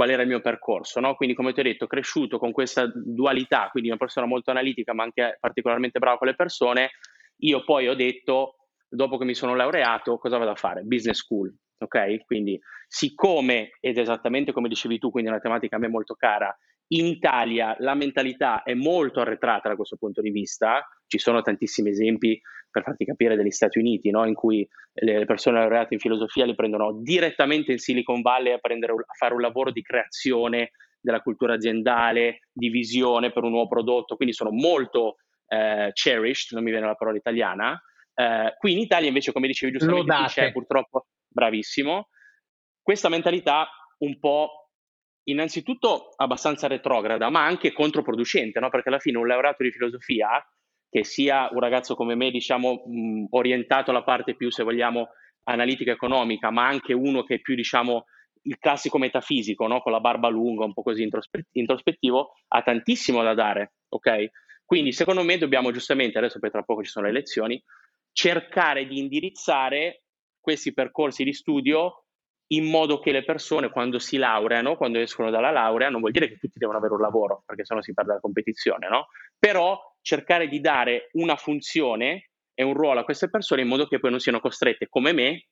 [0.01, 0.99] qual era il mio percorso.
[0.99, 1.15] No?
[1.15, 5.03] Quindi, come ti ho detto, cresciuto con questa dualità, quindi una persona molto analitica, ma
[5.03, 6.93] anche particolarmente brava con le persone,
[7.41, 8.55] io poi ho detto,
[8.89, 10.85] dopo che mi sono laureato, cosa vado a fare?
[10.85, 11.55] Business school.
[11.81, 12.25] Ok?
[12.25, 16.57] Quindi, siccome, ed esattamente come dicevi tu, quindi è una tematica a me molto cara,
[16.93, 21.91] in Italia la mentalità è molto arretrata da questo punto di vista, ci sono tantissimi
[21.91, 24.25] esempi per farti capire degli Stati Uniti, no?
[24.27, 28.93] in cui le persone laureate in filosofia li prendono direttamente in Silicon Valley a, prendere,
[28.93, 30.71] a fare un lavoro di creazione
[31.01, 35.17] della cultura aziendale, di visione per un nuovo prodotto, quindi sono molto
[35.49, 37.81] eh, cherished, non mi viene la parola italiana,
[38.15, 42.09] Eh, qui in Italia invece, come dicevi giustamente, c'è purtroppo bravissimo,
[42.83, 43.69] questa mentalità
[43.99, 44.60] un po'
[45.31, 48.71] innanzitutto abbastanza retrograda, ma anche controproducente, no?
[48.71, 50.29] perché alla fine un laureato di filosofia,
[50.89, 55.09] che sia un ragazzo come me, diciamo, mh, orientato alla parte più, se vogliamo,
[55.45, 58.05] analitica economica, ma anche uno che è più, diciamo,
[58.43, 59.81] il classico metafisico, no?
[59.81, 61.09] con la barba lunga, un po' così
[61.53, 64.31] introspettivo, ha tantissimo da dare, ok?
[64.65, 67.63] Quindi secondo me dobbiamo giustamente, adesso poi tra poco ci sono le elezioni,
[68.13, 70.05] cercare di indirizzare
[70.41, 72.05] questi percorsi di studio
[72.53, 76.29] in modo che le persone quando si laureano, quando escono dalla laurea, non vuol dire
[76.29, 79.09] che tutti devono avere un lavoro, perché sennò si perde la competizione, no?
[79.39, 84.01] Però cercare di dare una funzione e un ruolo a queste persone in modo che
[84.01, 85.47] poi non siano costrette, come me,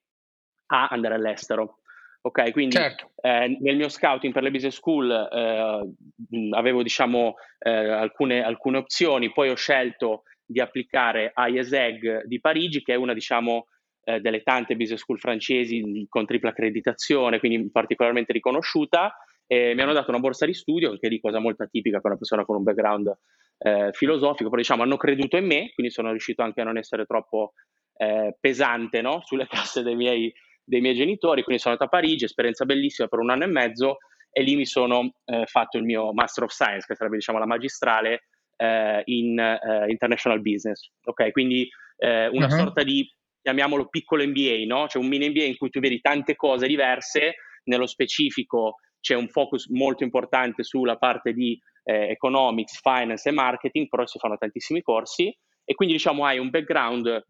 [0.66, 1.78] a andare all'estero.
[2.20, 3.12] Ok, quindi certo.
[3.22, 9.32] eh, nel mio scouting per le business school eh, avevo diciamo eh, alcune, alcune opzioni,
[9.32, 13.66] poi ho scelto di applicare a IESEG di Parigi, che è una diciamo
[14.08, 19.14] eh, delle tante business school francesi con tripla accreditazione, quindi particolarmente riconosciuta.
[19.46, 22.10] E mi hanno dato una borsa di studio, che è di cosa molto atipica per
[22.10, 23.14] una persona con un background
[23.58, 27.04] eh, filosofico, però diciamo hanno creduto in me, quindi sono riuscito anche a non essere
[27.04, 27.52] troppo
[27.96, 29.20] eh, pesante no?
[29.24, 30.32] sulle casse dei miei,
[30.64, 33.98] dei miei, genitori, quindi sono andato a Parigi, esperienza bellissima per un anno e mezzo
[34.30, 37.46] e lì mi sono eh, fatto il mio Master of Science, che sarebbe diciamo la
[37.46, 41.30] magistrale eh, in eh, International Business, ok?
[41.30, 41.68] Quindi
[42.00, 42.50] una uh-huh.
[42.50, 43.04] sorta di
[43.40, 44.86] chiamiamolo piccolo MBA, no?
[44.86, 47.34] C'è un mini MBA in cui tu vedi tante cose diverse,
[47.64, 53.88] nello specifico c'è un focus molto importante sulla parte di eh, economics, finance e marketing,
[53.88, 55.34] però si fanno tantissimi corsi
[55.64, 57.24] e quindi diciamo hai un background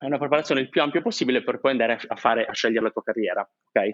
[0.00, 3.02] una preparazione il più ampia possibile per poi andare a, fare, a scegliere la tua
[3.02, 3.90] carriera, ok?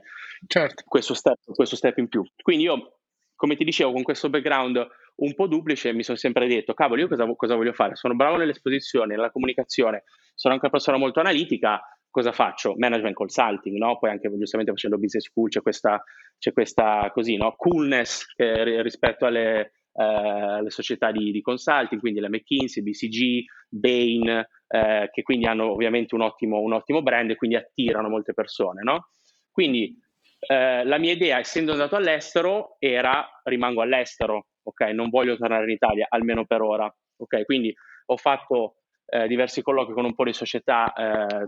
[0.47, 0.83] Certo.
[0.87, 2.23] Questo step, questo step in più.
[2.43, 2.99] Quindi io,
[3.35, 4.87] come ti dicevo, con questo background
[5.17, 7.95] un po' duplice, mi sono sempre detto, cavolo, io cosa, cosa voglio fare?
[7.95, 10.05] Sono bravo nell'esposizione, nella comunicazione,
[10.35, 12.75] sono anche una persona molto analitica, cosa faccio?
[12.77, 13.99] Management consulting, no?
[13.99, 16.03] Poi anche giustamente facendo business school c'è questa,
[16.39, 17.55] c'è questa così, no?
[17.57, 24.29] Coolness eh, rispetto alle, eh, alle società di, di, consulting, quindi la McKinsey, BCG, Bain,
[24.69, 28.83] eh, che quindi hanno ovviamente un ottimo, un ottimo brand e quindi attirano molte persone,
[28.83, 29.09] no?
[29.51, 29.97] Quindi
[30.39, 34.81] eh, la mia idea, essendo andato all'estero, era rimango all'estero, ok?
[34.93, 37.45] Non voglio tornare in Italia, almeno per ora, ok?
[37.45, 37.75] Quindi
[38.07, 41.47] ho fatto eh, diversi colloqui con un po' di società, eh,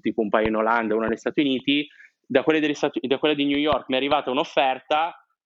[0.00, 1.86] tipo un paio in Olanda, una negli Stati Uniti.
[2.26, 5.14] Da quelle, Stati, da quelle di New York mi è arrivata un'offerta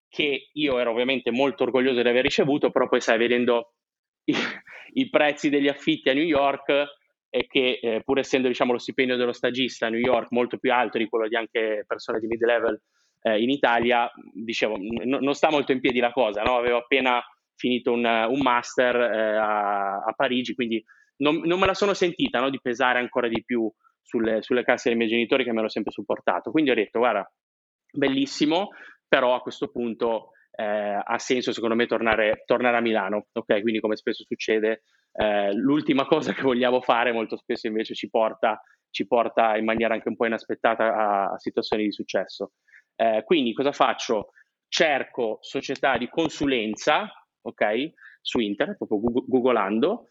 [0.07, 3.73] che io ero ovviamente molto orgoglioso di aver ricevuto, però poi sai, vedendo
[4.25, 4.33] i,
[4.93, 6.69] i prezzi degli affitti a New York
[7.29, 10.73] e che eh, pur essendo diciamo, lo stipendio dello stagista a New York molto più
[10.73, 12.81] alto di quello di anche persone di mid level
[13.21, 16.57] eh, in Italia, dicevo, n- non sta molto in piedi la cosa, no?
[16.57, 17.21] avevo appena
[17.55, 20.83] finito un, un master eh, a, a, Parigi, quindi
[21.17, 22.49] non, non, me la sono sentita no?
[22.49, 25.91] di pesare ancora di più sulle, sulle casse dei miei genitori che mi hanno sempre
[25.91, 26.49] supportato.
[26.49, 27.31] Quindi ho detto, guarda,
[27.91, 28.69] bellissimo,
[29.07, 33.61] però a questo punto eh, ha senso secondo me tornare, tornare, a Milano, ok?
[33.61, 38.61] Quindi come spesso succede, eh, l'ultima cosa che vogliamo fare molto spesso invece ci porta,
[38.89, 42.53] ci porta in maniera anche un po' inaspettata a, a situazioni di successo.
[43.01, 44.29] Eh, quindi cosa faccio?
[44.67, 50.09] Cerco società di consulenza, ok, su internet, proprio googolando,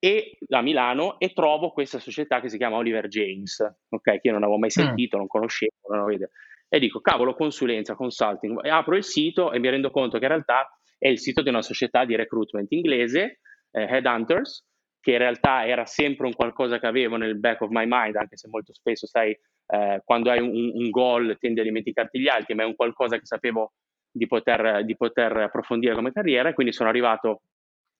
[0.00, 4.32] e a Milano e trovo questa società che si chiama Oliver James, ok, che io
[4.32, 4.84] non avevo mai mm.
[4.84, 5.20] sentito, mm.
[5.20, 6.28] non conoscevo, non avevo
[6.68, 8.64] E dico, cavolo, consulenza, consulting.
[8.64, 10.68] E apro il sito e mi rendo conto che in realtà
[10.98, 13.38] è il sito di una società di recruitment inglese,
[13.70, 14.66] eh, Headhunters,
[15.00, 18.36] che in realtà era sempre un qualcosa che avevo nel back of my mind, anche
[18.36, 19.36] se molto spesso, sai,
[19.66, 23.18] eh, quando hai un, un goal tendi a dimenticarti gli altri, ma è un qualcosa
[23.18, 23.72] che sapevo
[24.10, 27.42] di poter, di poter approfondire come carriera e quindi sono arrivato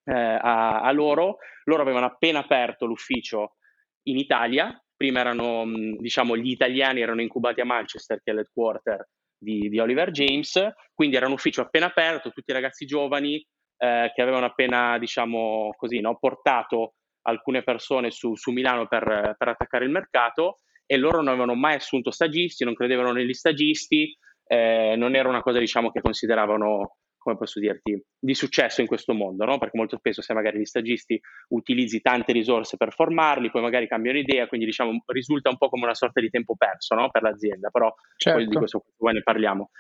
[0.05, 1.39] eh, a, a, loro.
[1.65, 3.57] Loro avevano appena aperto l'ufficio
[4.05, 5.65] in Italia, prima erano,
[5.99, 11.17] diciamo, gli italiani erano incubati a Manchester, che è l'headquarter di, di Oliver James, quindi
[11.17, 13.45] era un ufficio appena aperto, tutti i ragazzi giovani,
[13.79, 19.49] eh, che avevano appena, diciamo così, no, portato alcune persone su, su Milano per, per,
[19.49, 24.17] attaccare il mercato e loro non avevano mai assunto stagisti, non credevano negli stagisti,
[24.47, 29.13] eh, non era una cosa diciamo, che consideravano, come posso dirti, di successo in questo
[29.13, 29.59] mondo, no?
[29.59, 34.19] perché molto spesso se magari gli stagisti utilizzi tante risorse per formarli, poi magari cambiano
[34.19, 37.11] idea, quindi diciamo risulta un po' come una sorta di tempo perso no?
[37.11, 38.39] per l'azienda, però certo.
[38.39, 39.71] poi di questo poi ne parliamo.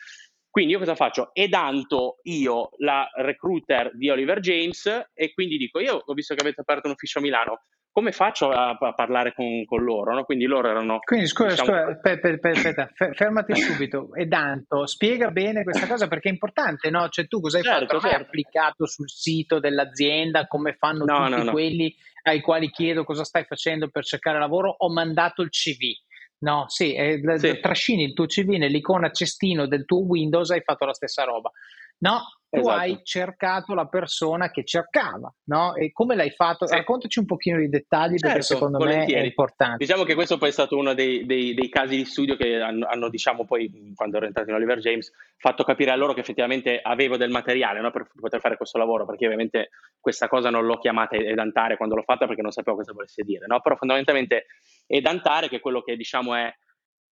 [0.51, 1.35] Quindi io cosa faccio?
[1.35, 6.63] Edanto io la recruiter di Oliver James e quindi dico, io ho visto che avete
[6.63, 7.61] aperto un ufficio a Milano,
[7.97, 10.13] come faccio a, a parlare con, con loro?
[10.13, 10.25] No?
[10.25, 10.99] Quindi loro erano...
[10.99, 11.71] Quindi scusa, diciamo...
[11.71, 14.13] scusa aspetta, aspetta, fermati subito.
[14.13, 17.09] E Danto, spiega bene questa cosa perché è importante, no?
[17.09, 18.01] Cioè tu cosa hai certo, fatto?
[18.01, 18.15] Certo.
[18.15, 21.51] Hai applicato sul sito dell'azienda come fanno no, tutti no.
[21.53, 24.75] quelli ai quali chiedo cosa stai facendo per cercare lavoro?
[24.77, 25.95] Ho mandato il CV.
[26.41, 27.61] No, sì, eh, sì.
[27.61, 31.51] trascini il tuo CV nell'icona cestino del tuo Windows, hai fatto la stessa roba.
[31.99, 32.79] No, tu esatto.
[32.79, 35.75] hai cercato la persona che cercava, no?
[35.75, 36.67] E come l'hai fatto?
[36.67, 36.75] Sì.
[36.75, 39.15] Raccontaci un pochino i dettagli certo, perché secondo volentieri.
[39.15, 39.77] me è importante.
[39.79, 42.87] Diciamo che questo poi è stato uno dei, dei, dei casi di studio che hanno,
[42.87, 46.81] hanno, diciamo poi, quando ero entrato in Oliver James, fatto capire a loro che effettivamente
[46.81, 47.91] avevo del materiale no?
[47.91, 49.71] per poter fare questo lavoro, perché ovviamente
[50.01, 53.47] questa cosa non l'ho chiamata edantare quando l'ho fatta perché non sapevo cosa volesse dire,
[53.47, 53.61] no?
[53.61, 54.47] Però fondamentalmente
[54.87, 56.53] edantare, che è quello che diciamo è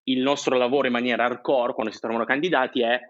[0.04, 3.00] il nostro lavoro in maniera hardcore quando si trovano candidati, è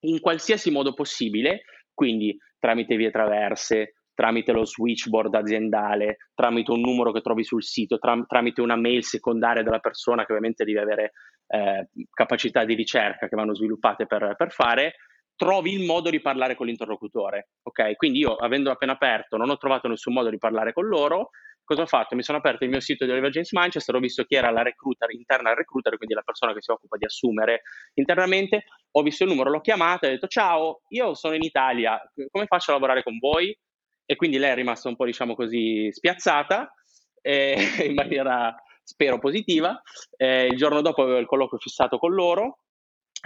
[0.00, 7.12] in qualsiasi modo possibile, quindi tramite vie traverse, tramite lo switchboard aziendale, tramite un numero
[7.12, 11.12] che trovi sul sito, tra- tramite una mail secondaria della persona che ovviamente deve avere
[11.46, 14.94] eh, capacità di ricerca che vanno sviluppate per, per fare,
[15.36, 17.50] trovi il modo di parlare con l'interlocutore.
[17.62, 21.30] Ok, quindi io avendo appena aperto non ho trovato nessun modo di parlare con loro,
[21.62, 22.16] cosa ho fatto?
[22.16, 24.62] Mi sono aperto il mio sito di Oliver James Manchester, ho visto chi era la
[24.62, 27.60] recruiter, interna recruiter, quindi la persona che si occupa di assumere
[27.94, 32.00] internamente, ho visto il numero, l'ho chiamata e ho detto ciao, io sono in Italia,
[32.30, 33.56] come faccio a lavorare con voi?
[34.04, 36.72] E quindi lei è rimasta un po', diciamo così, spiazzata,
[37.20, 39.80] eh, in maniera, spero, positiva.
[40.16, 42.60] Eh, il giorno dopo avevo il colloquio fissato con loro,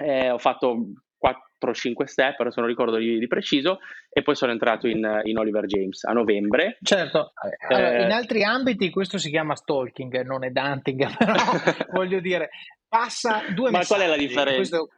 [0.02, 0.76] eh, ho fatto
[1.22, 3.78] 4-5 step, adesso non ricordo di, di, preciso,
[4.10, 6.78] e poi sono entrato in, in Oliver James a novembre.
[6.82, 11.34] Certo, eh, allora, in altri ambiti questo si chiama stalking, non è dunting, però
[11.92, 12.50] voglio dire,
[12.88, 14.00] passa due Ma messaggi.
[14.00, 14.78] qual è la differenza?
[14.78, 14.88] Questo...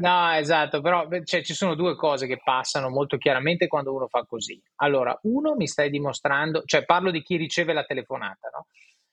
[0.00, 4.24] No, esatto, però cioè, ci sono due cose che passano molto chiaramente quando uno fa
[4.24, 4.60] così.
[4.76, 8.66] Allora, uno mi stai dimostrando, cioè parlo di chi riceve la telefonata, no?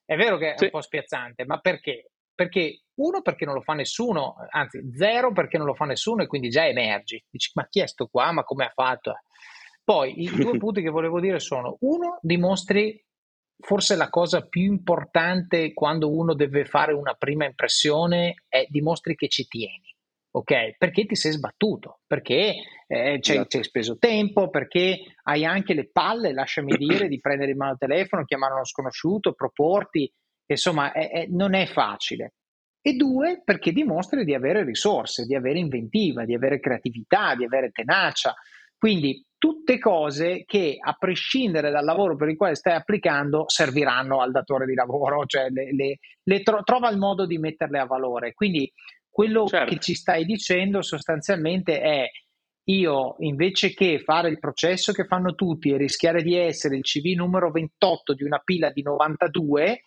[0.04, 0.66] È vero che è sì.
[0.66, 2.12] un po' spiazzante, ma perché?
[2.34, 6.28] Perché uno, perché non lo fa nessuno, anzi zero perché non lo fa nessuno e
[6.28, 7.24] quindi già emergi.
[7.30, 8.32] Dici, ma chi è sto qua?
[8.32, 9.14] Ma come ha fatto?
[9.84, 13.00] Poi i due punti che volevo dire sono, uno, dimostri
[13.62, 19.28] forse la cosa più importante quando uno deve fare una prima impressione è dimostri che
[19.28, 19.91] ci tieni.
[20.34, 20.78] Ok?
[20.78, 22.56] Perché ti sei sbattuto, perché
[22.88, 23.58] eh, ci esatto.
[23.58, 27.78] hai speso tempo, perché hai anche le palle, lasciami dire, di prendere in mano il
[27.78, 30.10] telefono, chiamare uno sconosciuto, proporti,
[30.46, 32.34] insomma è, è, non è facile.
[32.82, 37.70] E due, perché dimostri di avere risorse, di avere inventiva, di avere creatività, di avere
[37.70, 38.34] tenacia.
[38.76, 44.32] Quindi tutte cose che a prescindere dal lavoro per il quale stai applicando serviranno al
[44.32, 48.34] datore di lavoro, cioè le, le, le tro- trova il modo di metterle a valore.
[48.34, 48.72] Quindi
[49.12, 49.74] quello certo.
[49.74, 52.10] che ci stai dicendo sostanzialmente è
[52.66, 57.16] io invece che fare il processo che fanno tutti e rischiare di essere il CV
[57.16, 59.82] numero 28 di una pila di 92,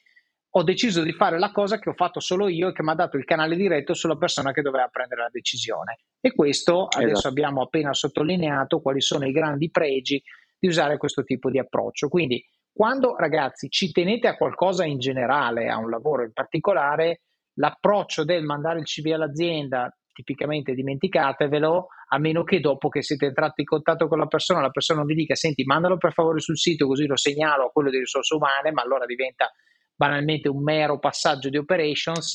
[0.56, 2.94] ho deciso di fare la cosa che ho fatto solo io e che mi ha
[2.94, 6.00] dato il canale diretto sulla persona che doveva prendere la decisione.
[6.20, 7.04] E questo esatto.
[7.04, 10.22] adesso abbiamo appena sottolineato quali sono i grandi pregi
[10.58, 12.08] di usare questo tipo di approccio.
[12.08, 17.22] Quindi quando ragazzi ci tenete a qualcosa in generale, a un lavoro in particolare,
[17.54, 23.62] l'approccio del mandare il CV all'azienda, tipicamente dimenticatevelo, a meno che dopo che siete entrati
[23.62, 26.86] in contatto con la persona, la persona vi dica senti mandalo per favore sul sito
[26.86, 29.50] così lo segnalo a quello di risorse umane, ma allora diventa
[29.96, 32.34] banalmente un mero passaggio di operations,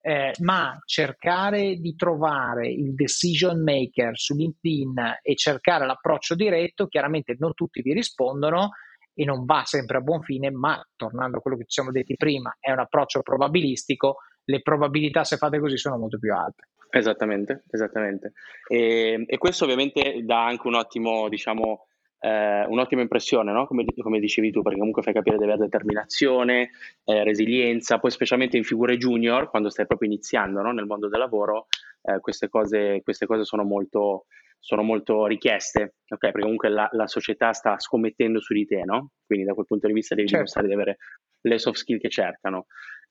[0.00, 7.36] eh, ma cercare di trovare il decision maker su LinkedIn e cercare l'approccio diretto, chiaramente
[7.38, 8.72] non tutti vi rispondono
[9.14, 12.16] e non va sempre a buon fine, ma tornando a quello che ci siamo detti
[12.16, 16.68] prima, è un approccio probabilistico, le probabilità se fate così sono molto più alte.
[16.90, 18.32] Esattamente, esattamente.
[18.68, 21.86] E, e questo ovviamente dà anche un ottimo, diciamo,
[22.24, 23.66] eh, un'ottima impressione, no?
[23.66, 26.70] come, come, dicevi tu, perché comunque fai capire di avere determinazione,
[27.04, 30.72] eh, resilienza, poi specialmente in figure junior, quando stai proprio iniziando no?
[30.72, 31.66] nel mondo del lavoro,
[32.02, 34.24] eh, queste, cose, queste, cose, sono molto,
[34.58, 36.30] sono molto richieste, okay?
[36.30, 39.10] perché comunque la, la, società sta scommettendo su di te, no?
[39.26, 40.44] quindi da quel punto di vista devi certo.
[40.44, 40.98] dimostrare di avere
[41.42, 42.66] le soft skill che cercano.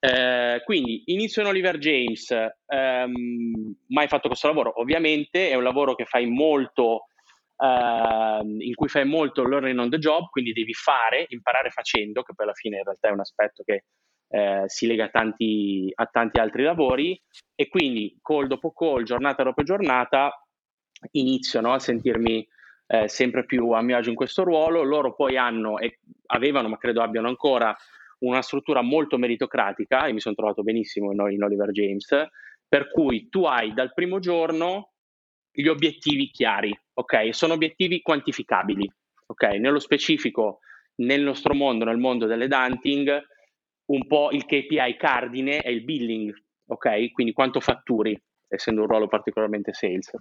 [0.06, 2.30] Eh, quindi inizio in Oliver James,
[2.68, 7.08] ehm, mai fatto questo lavoro, ovviamente è un lavoro che fai molto
[7.56, 12.34] Uh, in cui fai molto learning on the job, quindi devi fare, imparare facendo, che
[12.34, 13.86] poi alla fine in realtà è un aspetto che
[14.28, 17.18] eh, si lega a tanti, a tanti, altri lavori
[17.56, 20.46] e quindi call dopo call, giornata dopo giornata,
[21.12, 22.46] inizio no, a sentirmi
[22.88, 24.84] eh, sempre più a mio agio in questo ruolo.
[24.84, 27.74] Loro poi hanno e avevano, ma credo abbiano ancora,
[28.24, 32.08] una struttura molto meritocratica e mi sono trovato benissimo in, in Oliver James,
[32.68, 34.94] per cui tu hai dal primo giorno
[35.52, 37.34] gli obiettivi chiari, ok?
[37.34, 38.90] Sono obiettivi quantificabili,
[39.28, 39.44] ok?
[39.60, 40.60] Nello specifico
[40.96, 43.22] nel nostro mondo, nel mondo delle dunting,
[43.86, 46.34] un po' il KPI cardine è il billing,
[46.68, 47.12] ok?
[47.12, 50.12] Quindi quanto fatturi, essendo un ruolo particolarmente sales.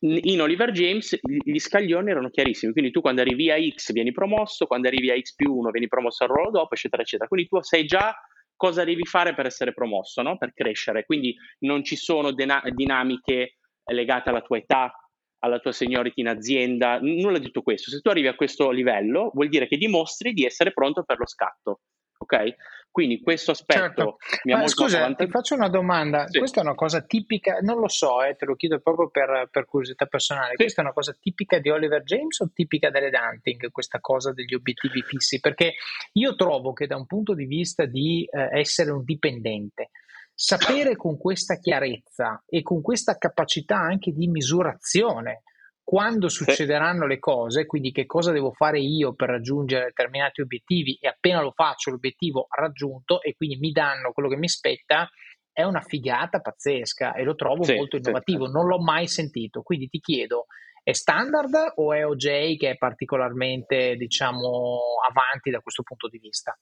[0.00, 4.66] In Oliver James gli scaglioni erano chiarissimi, quindi tu quando arrivi a X vieni promosso,
[4.66, 7.28] quando arrivi a X più 1 vieni promosso al ruolo dopo, eccetera, eccetera.
[7.28, 8.14] Quindi tu sai già
[8.56, 10.38] cosa devi fare per essere promosso, no?
[10.38, 11.04] per crescere.
[11.04, 13.56] Quindi non ci sono dena- dinamiche
[13.90, 14.92] legate alla tua età,
[15.40, 17.90] alla tua seniority in azienda, nulla di tutto questo.
[17.90, 21.26] Se tu arrivi a questo livello, vuol dire che dimostri di essere pronto per lo
[21.26, 21.80] scatto.
[22.18, 22.54] Ok?
[22.92, 24.16] Quindi questo aspetto certo.
[24.44, 25.24] mi ha molto Scusa, avanti...
[25.24, 26.28] ti faccio una domanda.
[26.28, 26.38] Sì.
[26.38, 29.64] Questa è una cosa tipica, non lo so, eh, te lo chiedo proprio per, per
[29.64, 30.50] curiosità personale.
[30.50, 30.56] Sì.
[30.56, 34.52] Questa è una cosa tipica di Oliver James o tipica delle Dunting, questa cosa degli
[34.52, 35.40] obiettivi fissi?
[35.40, 35.72] Perché
[36.12, 39.88] io trovo che da un punto di vista di eh, essere un dipendente,
[40.34, 45.44] sapere con questa chiarezza e con questa capacità anche di misurazione
[45.84, 51.08] quando succederanno le cose, quindi che cosa devo fare io per raggiungere determinati obiettivi e
[51.08, 55.08] appena lo faccio l'obiettivo raggiunto e quindi mi danno quello che mi spetta,
[55.50, 58.52] è una figata pazzesca e lo trovo sì, molto innovativo, sì.
[58.52, 60.46] non l'ho mai sentito, quindi ti chiedo,
[60.82, 66.58] è standard o è OJ che è particolarmente, diciamo, avanti da questo punto di vista?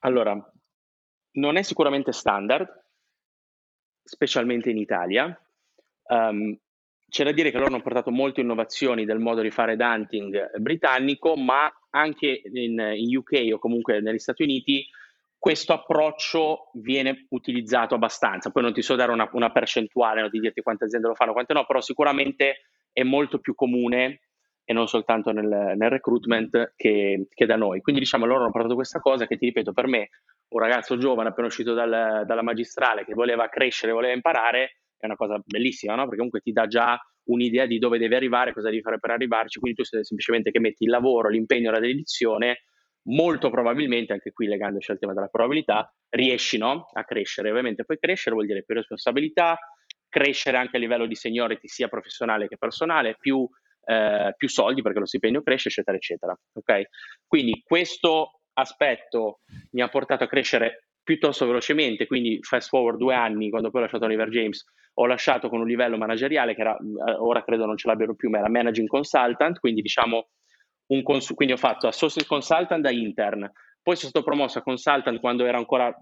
[0.00, 0.34] Allora,
[1.32, 2.66] non è sicuramente standard,
[4.02, 5.40] specialmente in Italia.
[6.08, 6.58] Um,
[7.16, 11.34] c'è da dire che loro hanno portato molte innovazioni del modo di fare dunting britannico,
[11.34, 14.86] ma anche in, in UK o comunque negli Stati Uniti
[15.38, 18.50] questo approccio viene utilizzato abbastanza.
[18.50, 21.32] Poi non ti so dare una, una percentuale, non ti dirti quante aziende lo fanno,
[21.32, 24.20] quante no, però sicuramente è molto più comune
[24.62, 27.80] e non soltanto nel, nel recruitment che, che, da noi.
[27.80, 30.10] Quindi diciamo loro hanno portato questa cosa che ti ripeto, per me
[30.48, 35.16] un ragazzo giovane appena uscito dal, dalla magistrale che voleva crescere, voleva imparare, è una
[35.16, 36.02] cosa bellissima, no?
[36.02, 39.58] Perché comunque ti dà già un'idea di dove devi arrivare, cosa devi fare per arrivarci,
[39.58, 42.64] quindi tu semplicemente che metti il lavoro, l'impegno, la dedizione,
[43.06, 46.88] molto probabilmente, anche qui legandoci al tema della probabilità, riesci no?
[46.92, 47.50] a crescere.
[47.50, 49.56] Ovviamente poi crescere vuol dire più responsabilità,
[50.08, 53.46] crescere anche a livello di seniority sia professionale che personale, più,
[53.84, 56.38] eh, più soldi perché lo stipendio cresce, eccetera, eccetera.
[56.54, 56.86] Okay?
[57.26, 59.40] Quindi questo aspetto
[59.72, 63.84] mi ha portato a crescere piuttosto velocemente, quindi fast forward due anni, quando poi ho
[63.84, 67.76] lasciato Oliver James, ho lasciato con un livello manageriale che era, eh, ora credo non
[67.76, 70.30] ce l'abbiano più, ma era managing consultant, quindi diciamo
[70.88, 73.48] un cons- quindi ho fatto associate consultant da intern,
[73.80, 75.96] poi sono stato promosso a consultant quando ero ancora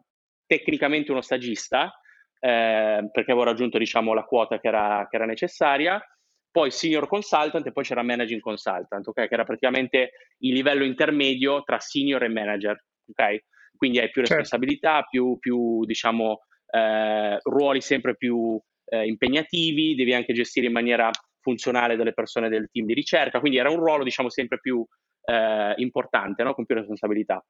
[0.46, 1.92] tecnicamente uno stagista,
[2.40, 6.02] eh, perché avevo raggiunto diciamo la quota che era, che era, necessaria,
[6.50, 9.28] poi senior consultant e poi c'era managing consultant, okay?
[9.28, 12.82] che era praticamente il livello intermedio tra senior e manager.
[13.10, 13.44] Okay?
[13.84, 14.40] Quindi hai più certo.
[14.40, 21.10] responsabilità, più, più diciamo, eh, ruoli sempre più eh, impegnativi, devi anche gestire in maniera
[21.42, 24.82] funzionale delle persone del team di ricerca, quindi era un ruolo diciamo sempre più
[25.24, 26.54] eh, importante, no?
[26.54, 27.42] con più responsabilità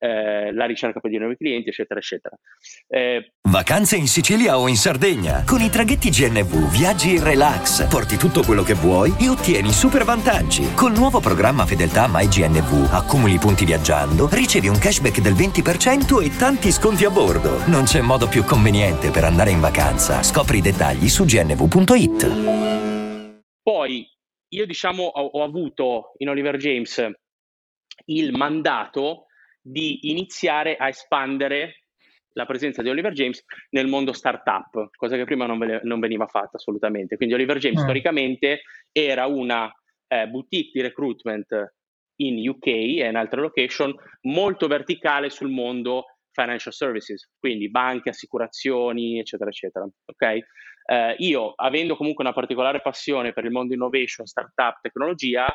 [0.00, 2.34] eh, la ricerca per i nuovi clienti, eccetera, eccetera.
[2.88, 5.44] Eh, Vacanze in Sicilia o in Sardegna.
[5.46, 10.04] Con i traghetti GNV viaggi in relax, porti tutto quello che vuoi e ottieni super
[10.04, 10.74] vantaggi.
[10.74, 16.72] Col nuovo programma Fedeltà MyGNV accumuli punti viaggiando, ricevi un cashback del 20% e tanti
[16.72, 17.66] sconti a bordo.
[17.66, 20.22] Non c'è modo più conveniente per andare in vacanza.
[20.22, 22.78] Scopri i dettagli su gnv.it.
[23.62, 24.09] Poi
[24.50, 27.04] io diciamo ho, ho avuto in Oliver James
[28.06, 29.26] il mandato
[29.60, 31.84] di iniziare a espandere
[32.32, 36.26] la presenza di Oliver James nel mondo startup, cosa che prima non, ve- non veniva
[36.26, 37.16] fatta assolutamente.
[37.16, 37.82] Quindi Oliver James mm.
[37.82, 39.70] storicamente era una
[40.06, 41.74] eh, boutique di recruitment
[42.16, 49.18] in UK e in altre location molto verticale sul mondo financial services, quindi banche, assicurazioni,
[49.18, 49.88] eccetera, eccetera.
[50.04, 50.42] Okay?
[50.86, 55.46] Eh, io, avendo comunque una particolare passione per il mondo innovation, startup, tecnologia,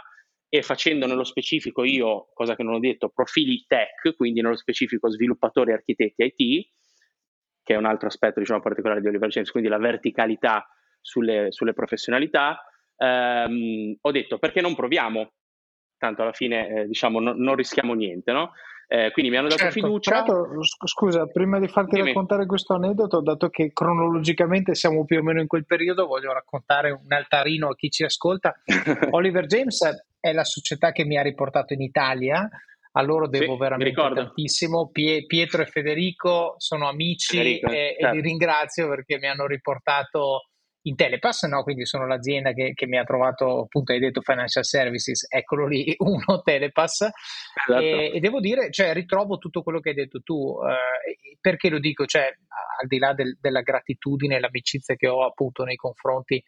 [0.47, 5.09] e facendo nello specifico io, cosa che non ho detto, profili tech, quindi nello specifico
[5.09, 6.67] sviluppatori, architetti IT,
[7.63, 10.67] che è un altro aspetto diciamo, particolare di Oliver James, quindi la verticalità
[11.01, 12.63] sulle, sulle professionalità,
[12.95, 15.33] ehm, ho detto perché non proviamo?
[15.97, 18.51] Tanto alla fine eh, diciamo non, non, rischiamo niente, no?
[18.87, 20.23] Eh, quindi mi hanno dato certo, fiducia.
[20.85, 22.09] scusa, prima di farti Dimmi.
[22.09, 26.91] raccontare questo aneddoto, dato che cronologicamente siamo più o meno in quel periodo, voglio raccontare
[26.91, 28.53] un altarino a chi ci ascolta.
[29.11, 29.81] Oliver James
[30.19, 32.47] è la società che mi ha riportato in Italia.
[32.97, 34.89] A loro devo sì, veramente tantissimo.
[34.89, 38.05] Pie- Pietro e Federico sono amici Federico, e, certo.
[38.05, 40.49] e, li ringrazio perché mi hanno riportato
[40.87, 41.63] in Telepass, no?
[41.63, 45.93] quindi sono l'azienda che, che, mi ha trovato, appunto hai detto Financial Services, eccolo lì,
[45.99, 47.81] uno Telepass, esatto.
[47.81, 51.79] e, e, devo dire, cioè ritrovo tutto quello che hai detto tu, eh, perché lo
[51.79, 52.31] dico, cioè
[52.81, 56.43] al di là del, della gratitudine e l'amicizia che ho appunto nei confronti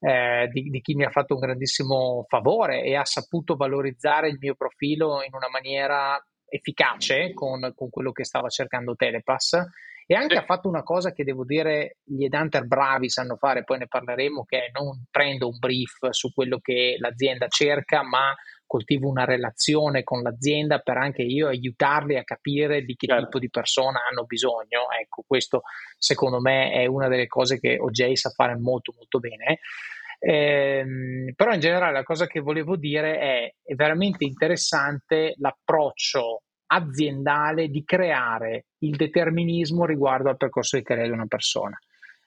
[0.00, 4.38] eh, di, di, chi mi ha fatto un grandissimo favore e ha saputo valorizzare il
[4.40, 9.62] mio profilo in una maniera efficace con, con quello che stava cercando Telepass
[10.10, 13.78] e anche ha fatto una cosa che devo dire gli Edanter bravi sanno fare, poi
[13.78, 18.34] ne parleremo, che è non prendo un brief su quello che l'azienda cerca, ma
[18.66, 23.24] coltivo una relazione con l'azienda per anche io aiutarli a capire di che certo.
[23.26, 24.90] tipo di persona hanno bisogno.
[25.00, 25.62] Ecco, questo
[25.96, 29.60] secondo me è una delle cose che OJ sa fare molto molto bene.
[30.18, 36.42] Eh, però in generale la cosa che volevo dire è, è veramente interessante l'approccio
[36.72, 41.78] aziendale di creare il determinismo riguardo al percorso di carriera di una persona.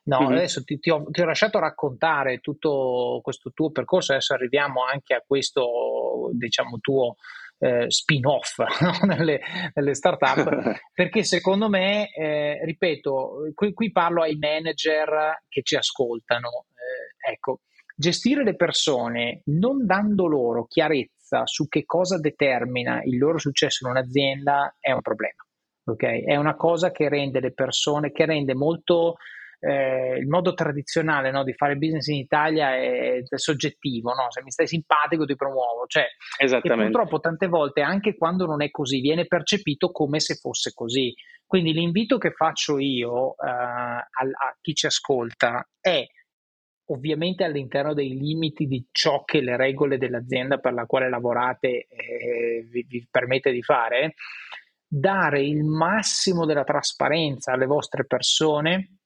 [0.05, 0.31] No, mm-hmm.
[0.31, 5.13] adesso ti, ti, ho, ti, ho, lasciato raccontare tutto questo tuo percorso, adesso arriviamo anche
[5.13, 7.15] a questo, diciamo, tuo
[7.59, 9.05] eh, spin-off no?
[9.05, 9.39] nelle,
[9.73, 16.65] nelle start-up, perché secondo me, eh, ripeto, qui, qui, parlo ai manager che ci ascoltano,
[16.73, 17.61] eh, ecco,
[17.95, 21.13] gestire le persone non dando loro chiarezza
[21.45, 25.43] su che cosa determina il loro successo in un'azienda è un problema.
[25.85, 26.23] Okay?
[26.23, 29.15] È una cosa che rende le persone, che rende molto
[29.59, 34.29] eh, il modo tradizionale no, di fare business in Italia è, è soggettivo, no?
[34.29, 36.05] se mi stai simpatico ti promuovo, cioè,
[36.37, 41.13] e purtroppo tante volte anche quando non è così viene percepito come se fosse così.
[41.45, 46.05] Quindi l'invito che faccio io eh, a, a chi ci ascolta è
[46.93, 52.65] ovviamente all'interno dei limiti di ciò che le regole dell'azienda per la quale lavorate eh,
[52.69, 54.13] vi, vi permette di fare,
[54.87, 58.97] dare il massimo della trasparenza alle vostre persone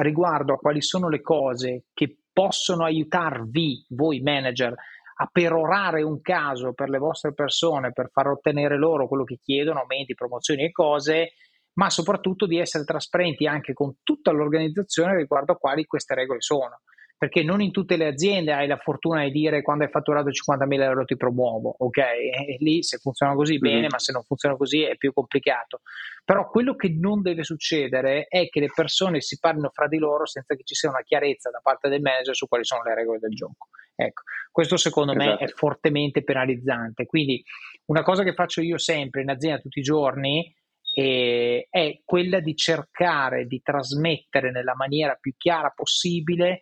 [0.00, 4.74] riguardo a quali sono le cose che possono aiutarvi, voi manager,
[5.20, 9.80] a perorare un caso per le vostre persone, per far ottenere loro quello che chiedono,
[9.80, 11.32] aumenti, promozioni e cose,
[11.72, 16.82] ma soprattutto di essere trasparenti anche con tutta l'organizzazione riguardo a quali queste regole sono
[17.18, 20.80] perché non in tutte le aziende hai la fortuna di dire quando hai fatturato 50.000
[20.82, 21.98] euro ti promuovo, ok?
[21.98, 23.88] E lì se funziona così bene, mm-hmm.
[23.90, 25.80] ma se non funziona così è più complicato.
[26.24, 30.26] Però quello che non deve succedere è che le persone si parlino fra di loro
[30.26, 33.18] senza che ci sia una chiarezza da parte del manager su quali sono le regole
[33.18, 33.66] del gioco.
[33.96, 35.26] Ecco, questo secondo esatto.
[35.26, 35.58] me è esatto.
[35.58, 37.04] fortemente penalizzante.
[37.04, 37.42] Quindi
[37.86, 40.54] una cosa che faccio io sempre in azienda tutti i giorni
[40.92, 46.60] eh, è quella di cercare di trasmettere nella maniera più chiara possibile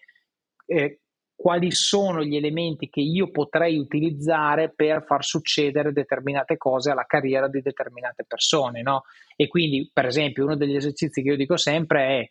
[0.67, 1.01] eh,
[1.37, 7.47] quali sono gli elementi che io potrei utilizzare per far succedere determinate cose alla carriera
[7.47, 8.83] di determinate persone.
[8.83, 9.03] No?
[9.37, 12.31] E quindi, per esempio, uno degli esercizi che io dico sempre è,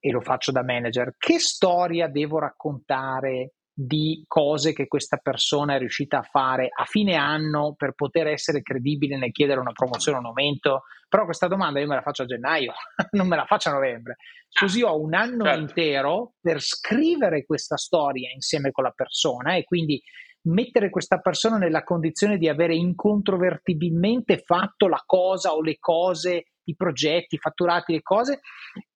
[0.00, 3.52] e lo faccio da manager, che storia devo raccontare
[3.82, 8.60] di cose che questa persona è riuscita a fare a fine anno per poter essere
[8.60, 10.82] credibile nel chiedere una promozione o un aumento?
[11.08, 12.72] Però questa domanda io me la faccio a gennaio,
[13.12, 14.16] non me la faccio a novembre.
[14.52, 15.60] Così ho un anno certo.
[15.60, 20.00] intero per scrivere questa storia insieme con la persona e quindi
[20.42, 26.76] mettere questa persona nella condizione di avere incontrovertibilmente fatto la cosa o le cose i
[26.76, 28.40] progetti, i fatturati, le cose.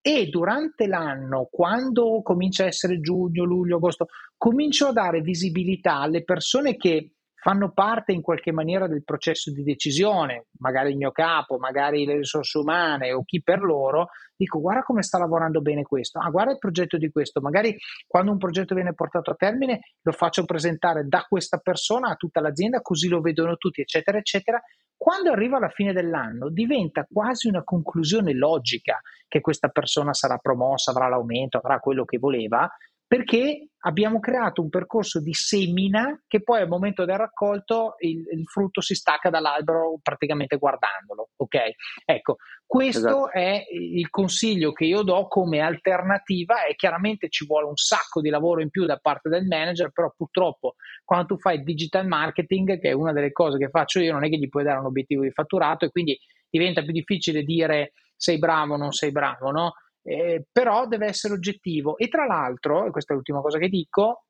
[0.01, 6.23] E durante l'anno, quando comincia a essere giugno, luglio, agosto, comincio a dare visibilità alle
[6.23, 7.14] persone che
[7.45, 12.17] fanno parte in qualche maniera del processo di decisione, magari il mio capo, magari le
[12.17, 16.53] risorse umane o chi per loro, dico guarda come sta lavorando bene questo, ah, guarda
[16.53, 17.77] il progetto di questo, magari
[18.07, 22.41] quando un progetto viene portato a termine lo faccio presentare da questa persona a tutta
[22.41, 24.59] l'azienda così lo vedono tutti, eccetera, eccetera.
[24.97, 30.93] Quando arriva alla fine dell'anno diventa quasi una conclusione logica che questa persona sarà promossa,
[30.93, 32.67] avrà l'aumento, avrà quello che voleva,
[33.07, 38.47] perché abbiamo creato un percorso di semina che poi al momento del raccolto il, il
[38.47, 41.31] frutto si stacca dall'albero praticamente guardandolo.
[41.37, 41.57] Ok?
[42.05, 42.37] Ecco,
[42.67, 43.31] questo esatto.
[43.31, 48.31] è il consiglio che io do come alternativa e chiaramente ci vuole un sacco di
[48.31, 50.75] lavoro in più da parte del manager, però purtroppo
[51.05, 54.31] quando tu fai digital marketing, che è una delle cose che faccio io, non è
[54.31, 58.39] che gli puoi dare un obiettivo di fatturato e quindi diventa più difficile dire sei
[58.39, 59.73] bravo o non sei bravo, no?
[60.05, 61.97] Eh, però deve essere oggettivo.
[61.97, 64.25] E tra l'altro, e questa è l'ultima cosa che dico,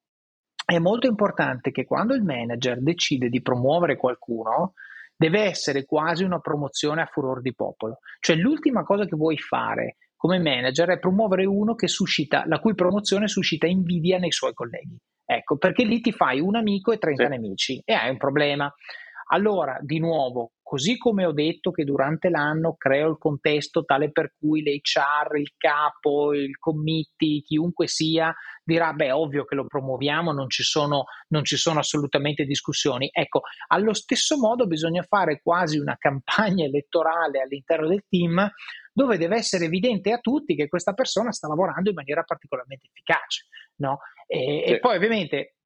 [0.64, 4.72] è molto importante che quando il manager decide di promuovere qualcuno,
[5.16, 7.98] deve essere quasi una promozione a furor di popolo.
[8.20, 13.28] Cioè l'ultima cosa che vuoi fare come manager è promuovere uno suscita, la cui promozione
[13.28, 14.96] suscita invidia nei suoi colleghi.
[15.26, 17.28] Ecco, perché lì ti fai un amico e 30 sì.
[17.28, 18.72] nemici e hai un problema.
[19.28, 24.34] Allora, di nuovo, così come ho detto che durante l'anno creo il contesto tale per
[24.38, 30.48] cui l'HR, il capo, il committee, chiunque sia, dirà, beh, ovvio che lo promuoviamo, non
[30.48, 33.08] ci sono, non ci sono assolutamente discussioni.
[33.12, 38.50] Ecco, allo stesso modo bisogna fare quasi una campagna elettorale all'interno del team
[38.92, 43.46] dove deve essere evidente a tutti che questa persona sta lavorando in maniera particolarmente efficace.
[43.76, 43.98] No?
[44.26, 44.72] E, sì.
[44.74, 45.56] e poi ovviamente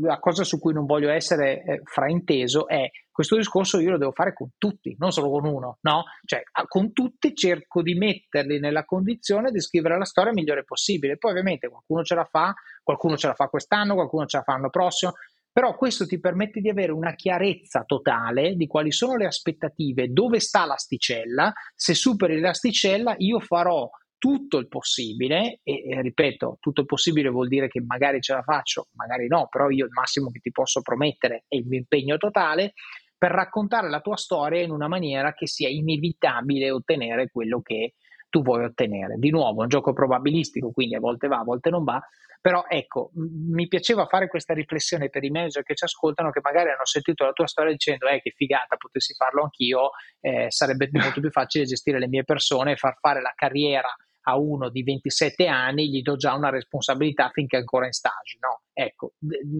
[0.00, 4.12] la cosa su cui non voglio essere eh, frainteso è questo discorso io lo devo
[4.12, 6.04] fare con tutti, non solo con uno, no?
[6.24, 11.18] Cioè, con tutti cerco di metterli nella condizione di scrivere la storia migliore possibile.
[11.18, 14.52] Poi ovviamente qualcuno ce la fa, qualcuno ce la fa quest'anno, qualcuno ce la fa
[14.52, 15.12] l'anno prossimo,
[15.52, 20.40] però questo ti permette di avere una chiarezza totale di quali sono le aspettative, dove
[20.40, 23.88] sta l'asticella, se superi l'asticella io farò
[24.22, 28.42] tutto il possibile e, e, ripeto, tutto il possibile vuol dire che magari ce la
[28.42, 32.16] faccio, magari no, però io il massimo che ti posso promettere è il mio impegno
[32.18, 32.74] totale
[33.18, 37.94] per raccontare la tua storia in una maniera che sia inevitabile ottenere quello che
[38.28, 39.16] tu vuoi ottenere.
[39.18, 42.00] Di nuovo, è un gioco probabilistico, quindi a volte va, a volte non va,
[42.40, 46.68] però ecco, mi piaceva fare questa riflessione per i manager che ci ascoltano, che magari
[46.68, 51.18] hanno sentito la tua storia dicendo, eh, che figata, potessi farlo anch'io, eh, sarebbe molto
[51.18, 53.92] più facile gestire le mie persone e far fare la carriera
[54.22, 58.38] a uno di 27 anni gli do già una responsabilità finché è ancora in stage.
[58.40, 59.12] No, ecco,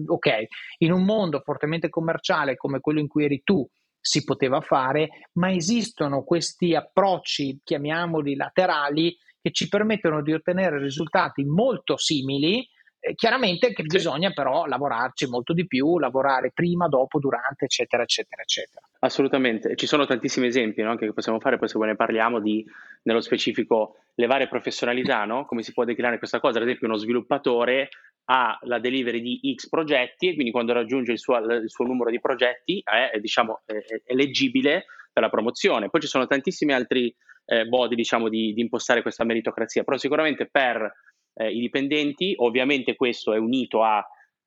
[0.05, 0.45] ok,
[0.79, 3.67] in un mondo fortemente commerciale come quello in cui eri tu
[3.99, 11.43] si poteva fare, ma esistono questi approcci, chiamiamoli laterali, che ci permettono di ottenere risultati
[11.43, 12.67] molto simili
[13.05, 18.41] eh, chiaramente che bisogna però lavorarci molto di più, lavorare prima, dopo, durante, eccetera, eccetera,
[18.41, 18.87] eccetera.
[19.03, 22.65] Assolutamente, ci sono tantissimi esempi no, che possiamo fare, poi se ne parliamo di,
[23.03, 25.45] nello specifico, le varie professionalità, no?
[25.45, 27.89] come si può declinare questa cosa, ad esempio uno sviluppatore
[28.25, 32.09] ha la delivery di X progetti e quindi quando raggiunge il suo, il suo numero
[32.09, 35.89] di progetti è, diciamo, è, è eleggibile per la promozione.
[35.89, 40.47] Poi ci sono tantissimi altri eh, modi diciamo, di, di impostare questa meritocrazia, però sicuramente
[40.49, 40.89] per
[41.33, 42.35] eh, i dipendenti.
[42.37, 44.01] Ovviamente questo è unito a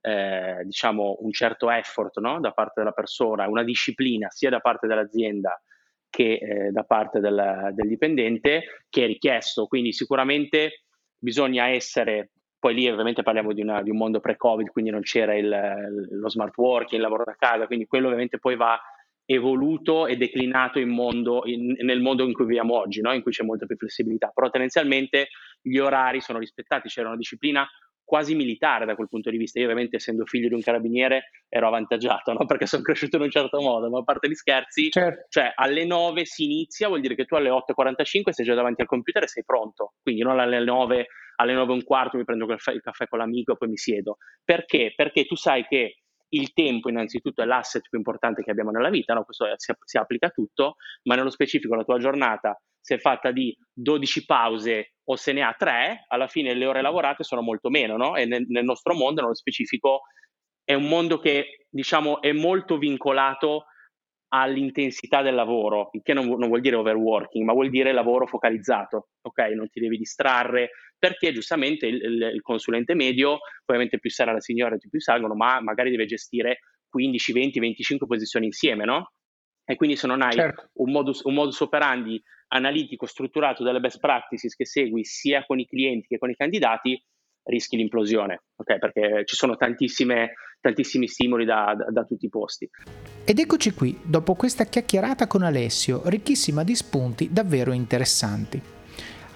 [0.07, 2.39] eh, diciamo un certo effort no?
[2.39, 5.61] da parte della persona, una disciplina sia da parte dell'azienda
[6.09, 9.67] che eh, da parte del, del, dipendente che è richiesto.
[9.67, 10.85] Quindi sicuramente
[11.19, 15.35] bisogna essere, poi lì ovviamente parliamo di, una, di un mondo pre-Covid, quindi non c'era
[15.35, 18.81] il, lo smart working, il lavoro da casa, quindi quello ovviamente poi va
[19.25, 23.13] evoluto e declinato in mondo, in, nel mondo in cui viviamo oggi, no?
[23.13, 25.31] in cui c'è molta più flessibilità, però tendenzialmente
[25.61, 27.69] gli orari sono rispettati, c'era una disciplina
[28.07, 29.59] quasi militare da quel punto di vista.
[29.59, 32.47] Io ovviamente essendo figlio di un carabiniere ero avvantaggiato, no?
[32.47, 35.27] perché sono cresciuto in un certo modo, ma a parte gli scherzi, certo.
[35.29, 38.87] cioè alle 9 si inizia, vuol dire che tu alle 8.45 sei già davanti al
[38.87, 42.45] computer e sei pronto, quindi non alle 9, alle 9 e un quarto mi prendo
[42.45, 44.19] il caffè, con l'amico e poi mi siedo.
[44.45, 44.93] Perché?
[44.95, 45.97] Perché tu sai che
[46.29, 49.25] il tempo innanzitutto è l'asset più importante che abbiamo nella vita, no?
[49.25, 53.33] questo si, si, applica a tutto, ma nello specifico la tua giornata se è fatta
[53.33, 57.71] di 12 pause o se ne ha 3, alla fine le ore lavorate sono molto
[57.71, 58.17] meno, no?
[58.17, 60.03] E nel, nel nostro mondo, nello specifico,
[60.65, 63.67] è un mondo che diciamo è molto vincolato
[64.29, 69.11] all'intensità del lavoro, il che non, non, vuol dire overworking, ma vuol dire lavoro focalizzato,
[69.23, 69.39] ok?
[69.55, 74.41] Non ti devi distrarre, perché giustamente il, il, il consulente medio, ovviamente più sarà la
[74.41, 79.13] signora, più salgono, ma magari deve gestire 15, 20, 25 posizioni insieme, no?
[79.69, 80.71] E quindi se non hai certo.
[80.75, 85.67] un, modus, un modus operandi analitico, strutturato delle best practices che segui sia con i
[85.67, 87.03] clienti che con i candidati,
[87.47, 88.79] rischi l'implosione, ok?
[88.79, 92.69] Perché ci sono tantissimi stimoli da, da, da, tutti i posti.
[93.25, 98.61] Ed eccoci qui, dopo questa chiacchierata con Alessio, ricchissima di spunti davvero interessanti.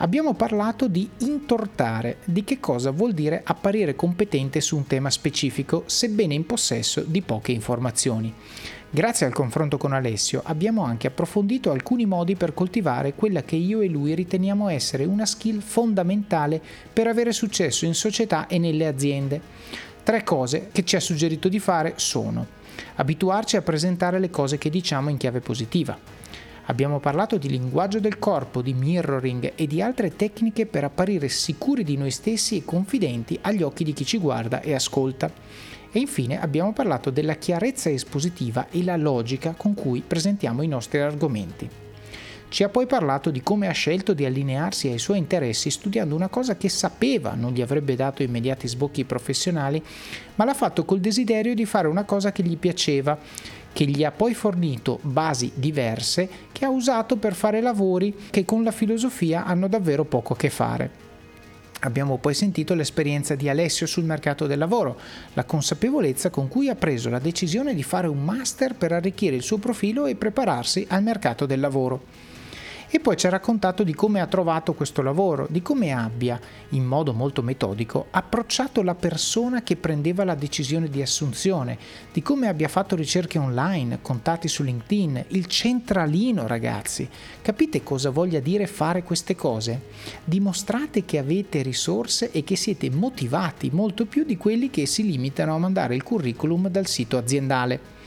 [0.03, 5.83] Abbiamo parlato di intortare, di che cosa vuol dire apparire competente su un tema specifico,
[5.87, 8.33] sebbene in possesso di poche informazioni.
[8.93, 13.83] Grazie al confronto con Alessio abbiamo anche approfondito alcuni modi per coltivare quella che io
[13.83, 16.61] e lui riteniamo essere una skill fondamentale
[16.93, 19.41] per avere successo in società e nelle aziende.
[20.03, 22.45] Tre cose che ci ha suggerito di fare sono
[22.97, 25.97] abituarci a presentare le cose che diciamo in chiave positiva.
[26.67, 31.85] Abbiamo parlato di linguaggio del corpo, di mirroring e di altre tecniche per apparire sicuri
[31.85, 35.31] di noi stessi e confidenti agli occhi di chi ci guarda e ascolta.
[35.93, 41.01] E infine abbiamo parlato della chiarezza espositiva e la logica con cui presentiamo i nostri
[41.01, 41.69] argomenti.
[42.51, 46.27] Ci ha poi parlato di come ha scelto di allinearsi ai suoi interessi studiando una
[46.27, 49.81] cosa che sapeva non gli avrebbe dato immediati sbocchi professionali,
[50.35, 53.17] ma l'ha fatto col desiderio di fare una cosa che gli piaceva,
[53.73, 58.65] che gli ha poi fornito basi diverse che ha usato per fare lavori che con
[58.65, 61.10] la filosofia hanno davvero poco a che fare.
[61.81, 64.99] Abbiamo poi sentito l'esperienza di Alessio sul mercato del lavoro,
[65.33, 69.43] la consapevolezza con cui ha preso la decisione di fare un master per arricchire il
[69.43, 72.29] suo profilo e prepararsi al mercato del lavoro
[72.93, 76.85] e poi ci ha raccontato di come ha trovato questo lavoro, di come abbia, in
[76.85, 81.79] modo molto metodico, approcciato la persona che prendeva la decisione di assunzione,
[82.13, 87.09] di come abbia fatto ricerche online, contatti su LinkedIn, il centralino ragazzi.
[87.41, 89.83] Capite cosa voglia dire fare queste cose?
[90.25, 95.55] Dimostrate che avete risorse e che siete motivati molto più di quelli che si limitano
[95.55, 97.99] a mandare il curriculum dal sito aziendale.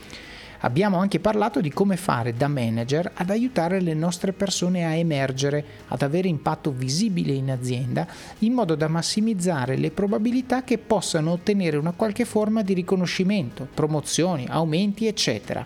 [0.60, 5.64] Abbiamo anche parlato di come fare da manager ad aiutare le nostre persone a emergere,
[5.88, 8.06] ad avere impatto visibile in azienda,
[8.38, 14.46] in modo da massimizzare le probabilità che possano ottenere una qualche forma di riconoscimento, promozioni,
[14.48, 15.64] aumenti, eccetera.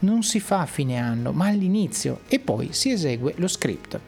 [0.00, 4.00] Non si fa a fine anno, ma all'inizio e poi si esegue lo script.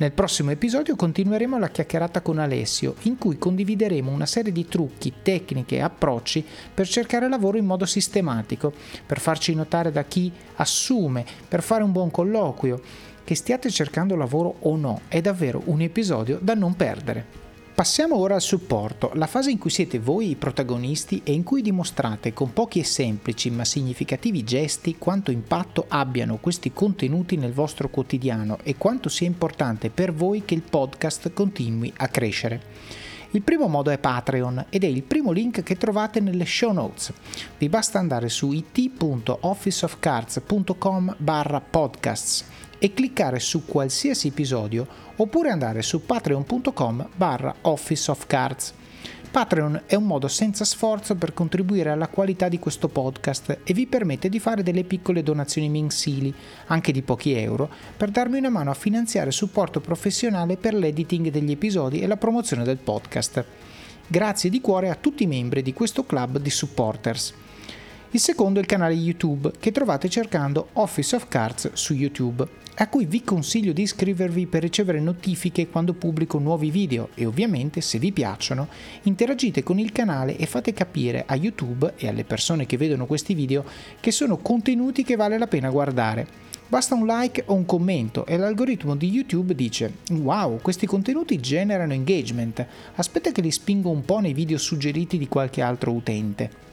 [0.00, 5.12] Nel prossimo episodio continueremo la chiacchierata con Alessio, in cui condivideremo una serie di trucchi,
[5.20, 6.42] tecniche e approcci
[6.72, 8.72] per cercare lavoro in modo sistematico,
[9.04, 12.80] per farci notare da chi assume, per fare un buon colloquio.
[13.22, 17.49] Che stiate cercando lavoro o no, è davvero un episodio da non perdere.
[17.80, 21.62] Passiamo ora al supporto, la fase in cui siete voi i protagonisti e in cui
[21.62, 27.88] dimostrate con pochi e semplici ma significativi gesti quanto impatto abbiano questi contenuti nel vostro
[27.88, 32.60] quotidiano e quanto sia importante per voi che il podcast continui a crescere.
[33.30, 37.14] Il primo modo è Patreon ed è il primo link che trovate nelle show notes.
[37.56, 42.44] Vi basta andare su it.officeofcards.com barra podcasts
[42.80, 48.74] e cliccare su qualsiasi episodio oppure andare su patreon.com barra office of cards.
[49.30, 53.86] Patreon è un modo senza sforzo per contribuire alla qualità di questo podcast e vi
[53.86, 56.34] permette di fare delle piccole donazioni mensili,
[56.66, 61.52] anche di pochi euro, per darmi una mano a finanziare supporto professionale per l'editing degli
[61.52, 63.44] episodi e la promozione del podcast.
[64.08, 67.32] Grazie di cuore a tutti i membri di questo club di supporters.
[68.12, 72.44] Il secondo è il canale YouTube che trovate cercando Office of Cards su YouTube,
[72.74, 77.80] a cui vi consiglio di iscrivervi per ricevere notifiche quando pubblico nuovi video e ovviamente
[77.80, 78.66] se vi piacciono
[79.02, 83.32] interagite con il canale e fate capire a YouTube e alle persone che vedono questi
[83.32, 83.64] video
[84.00, 86.26] che sono contenuti che vale la pena guardare.
[86.66, 91.92] Basta un like o un commento e l'algoritmo di YouTube dice wow, questi contenuti generano
[91.92, 96.69] engagement, aspetta che li spingo un po' nei video suggeriti di qualche altro utente.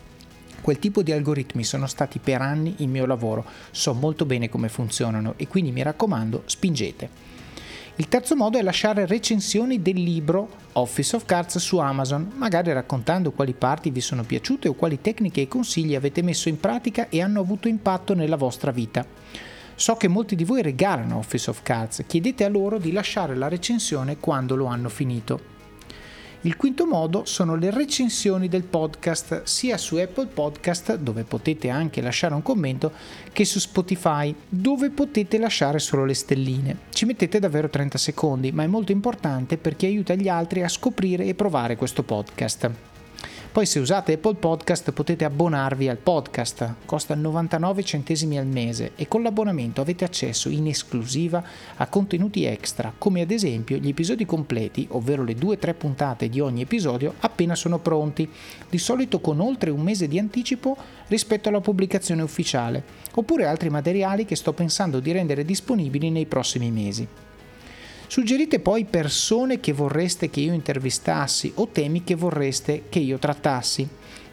[0.68, 4.68] Quel tipo di algoritmi sono stati per anni il mio lavoro, so molto bene come
[4.68, 7.10] funzionano e quindi mi raccomando, spingete.
[7.96, 13.32] Il terzo modo è lasciare recensioni del libro Office of Cards su Amazon, magari raccontando
[13.32, 17.22] quali parti vi sono piaciute o quali tecniche e consigli avete messo in pratica e
[17.22, 19.06] hanno avuto impatto nella vostra vita.
[19.74, 23.48] So che molti di voi regalano Office of Cards, chiedete a loro di lasciare la
[23.48, 25.56] recensione quando lo hanno finito.
[26.42, 32.00] Il quinto modo sono le recensioni del podcast sia su Apple Podcast dove potete anche
[32.00, 32.92] lasciare un commento
[33.34, 36.78] che su Spotify dove potete lasciare solo le stelline.
[36.90, 41.26] Ci mettete davvero 30 secondi ma è molto importante perché aiuta gli altri a scoprire
[41.26, 42.97] e provare questo podcast.
[43.58, 49.08] Poi se usate Apple Podcast potete abbonarvi al podcast, costa 99 centesimi al mese e
[49.08, 51.44] con l'abbonamento avete accesso in esclusiva
[51.78, 56.62] a contenuti extra, come ad esempio gli episodi completi, ovvero le 2-3 puntate di ogni
[56.62, 58.30] episodio appena sono pronti,
[58.70, 60.78] di solito con oltre un mese di anticipo
[61.08, 62.84] rispetto alla pubblicazione ufficiale,
[63.16, 67.08] oppure altri materiali che sto pensando di rendere disponibili nei prossimi mesi.
[68.10, 73.86] Suggerite poi persone che vorreste che io intervistassi o temi che vorreste che io trattassi.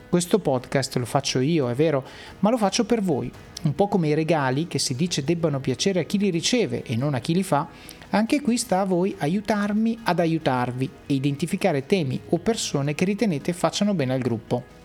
[0.08, 2.04] Questo podcast lo faccio io, è vero,
[2.38, 3.30] ma lo faccio per voi.
[3.62, 6.94] Un po' come i regali che si dice debbano piacere a chi li riceve e
[6.94, 7.66] non a chi li fa,
[8.10, 13.52] anche qui sta a voi aiutarmi ad aiutarvi e identificare temi o persone che ritenete
[13.52, 14.83] facciano bene al gruppo.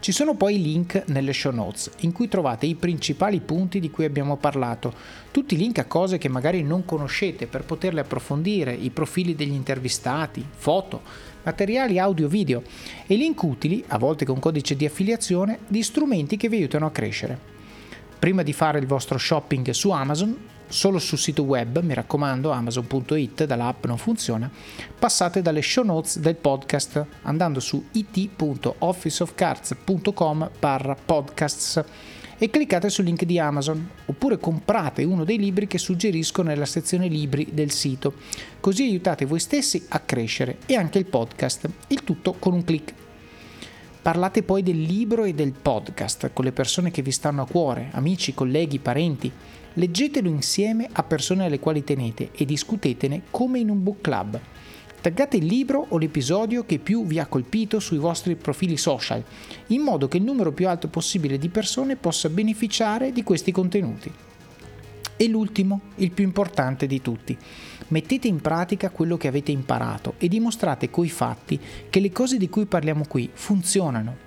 [0.00, 3.90] Ci sono poi i link nelle show notes in cui trovate i principali punti di
[3.90, 4.94] cui abbiamo parlato,
[5.32, 10.44] tutti link a cose che magari non conoscete per poterle approfondire, i profili degli intervistati,
[10.48, 11.02] foto,
[11.42, 12.62] materiali audio-video
[13.06, 16.92] e link utili, a volte con codice di affiliazione, di strumenti che vi aiutano a
[16.92, 17.38] crescere.
[18.18, 20.36] Prima di fare il vostro shopping su Amazon,
[20.68, 24.50] solo sul sito web, mi raccomando, amazon.it, dall'app non funziona,
[24.98, 31.84] passate dalle show notes del podcast andando su it.officeofcards.com barra podcasts
[32.38, 37.08] e cliccate sul link di Amazon oppure comprate uno dei libri che suggerisco nella sezione
[37.08, 38.14] libri del sito,
[38.60, 42.94] così aiutate voi stessi a crescere e anche il podcast, il tutto con un clic.
[44.00, 47.88] Parlate poi del libro e del podcast con le persone che vi stanno a cuore,
[47.92, 49.30] amici, colleghi, parenti
[49.78, 54.40] Leggetelo insieme a persone alle quali tenete e discutetene come in un book club.
[55.00, 59.22] Taggate il libro o l'episodio che più vi ha colpito sui vostri profili social,
[59.68, 64.12] in modo che il numero più alto possibile di persone possa beneficiare di questi contenuti.
[65.16, 67.38] E l'ultimo, il più importante di tutti.
[67.86, 71.56] Mettete in pratica quello che avete imparato e dimostrate coi fatti
[71.88, 74.26] che le cose di cui parliamo qui funzionano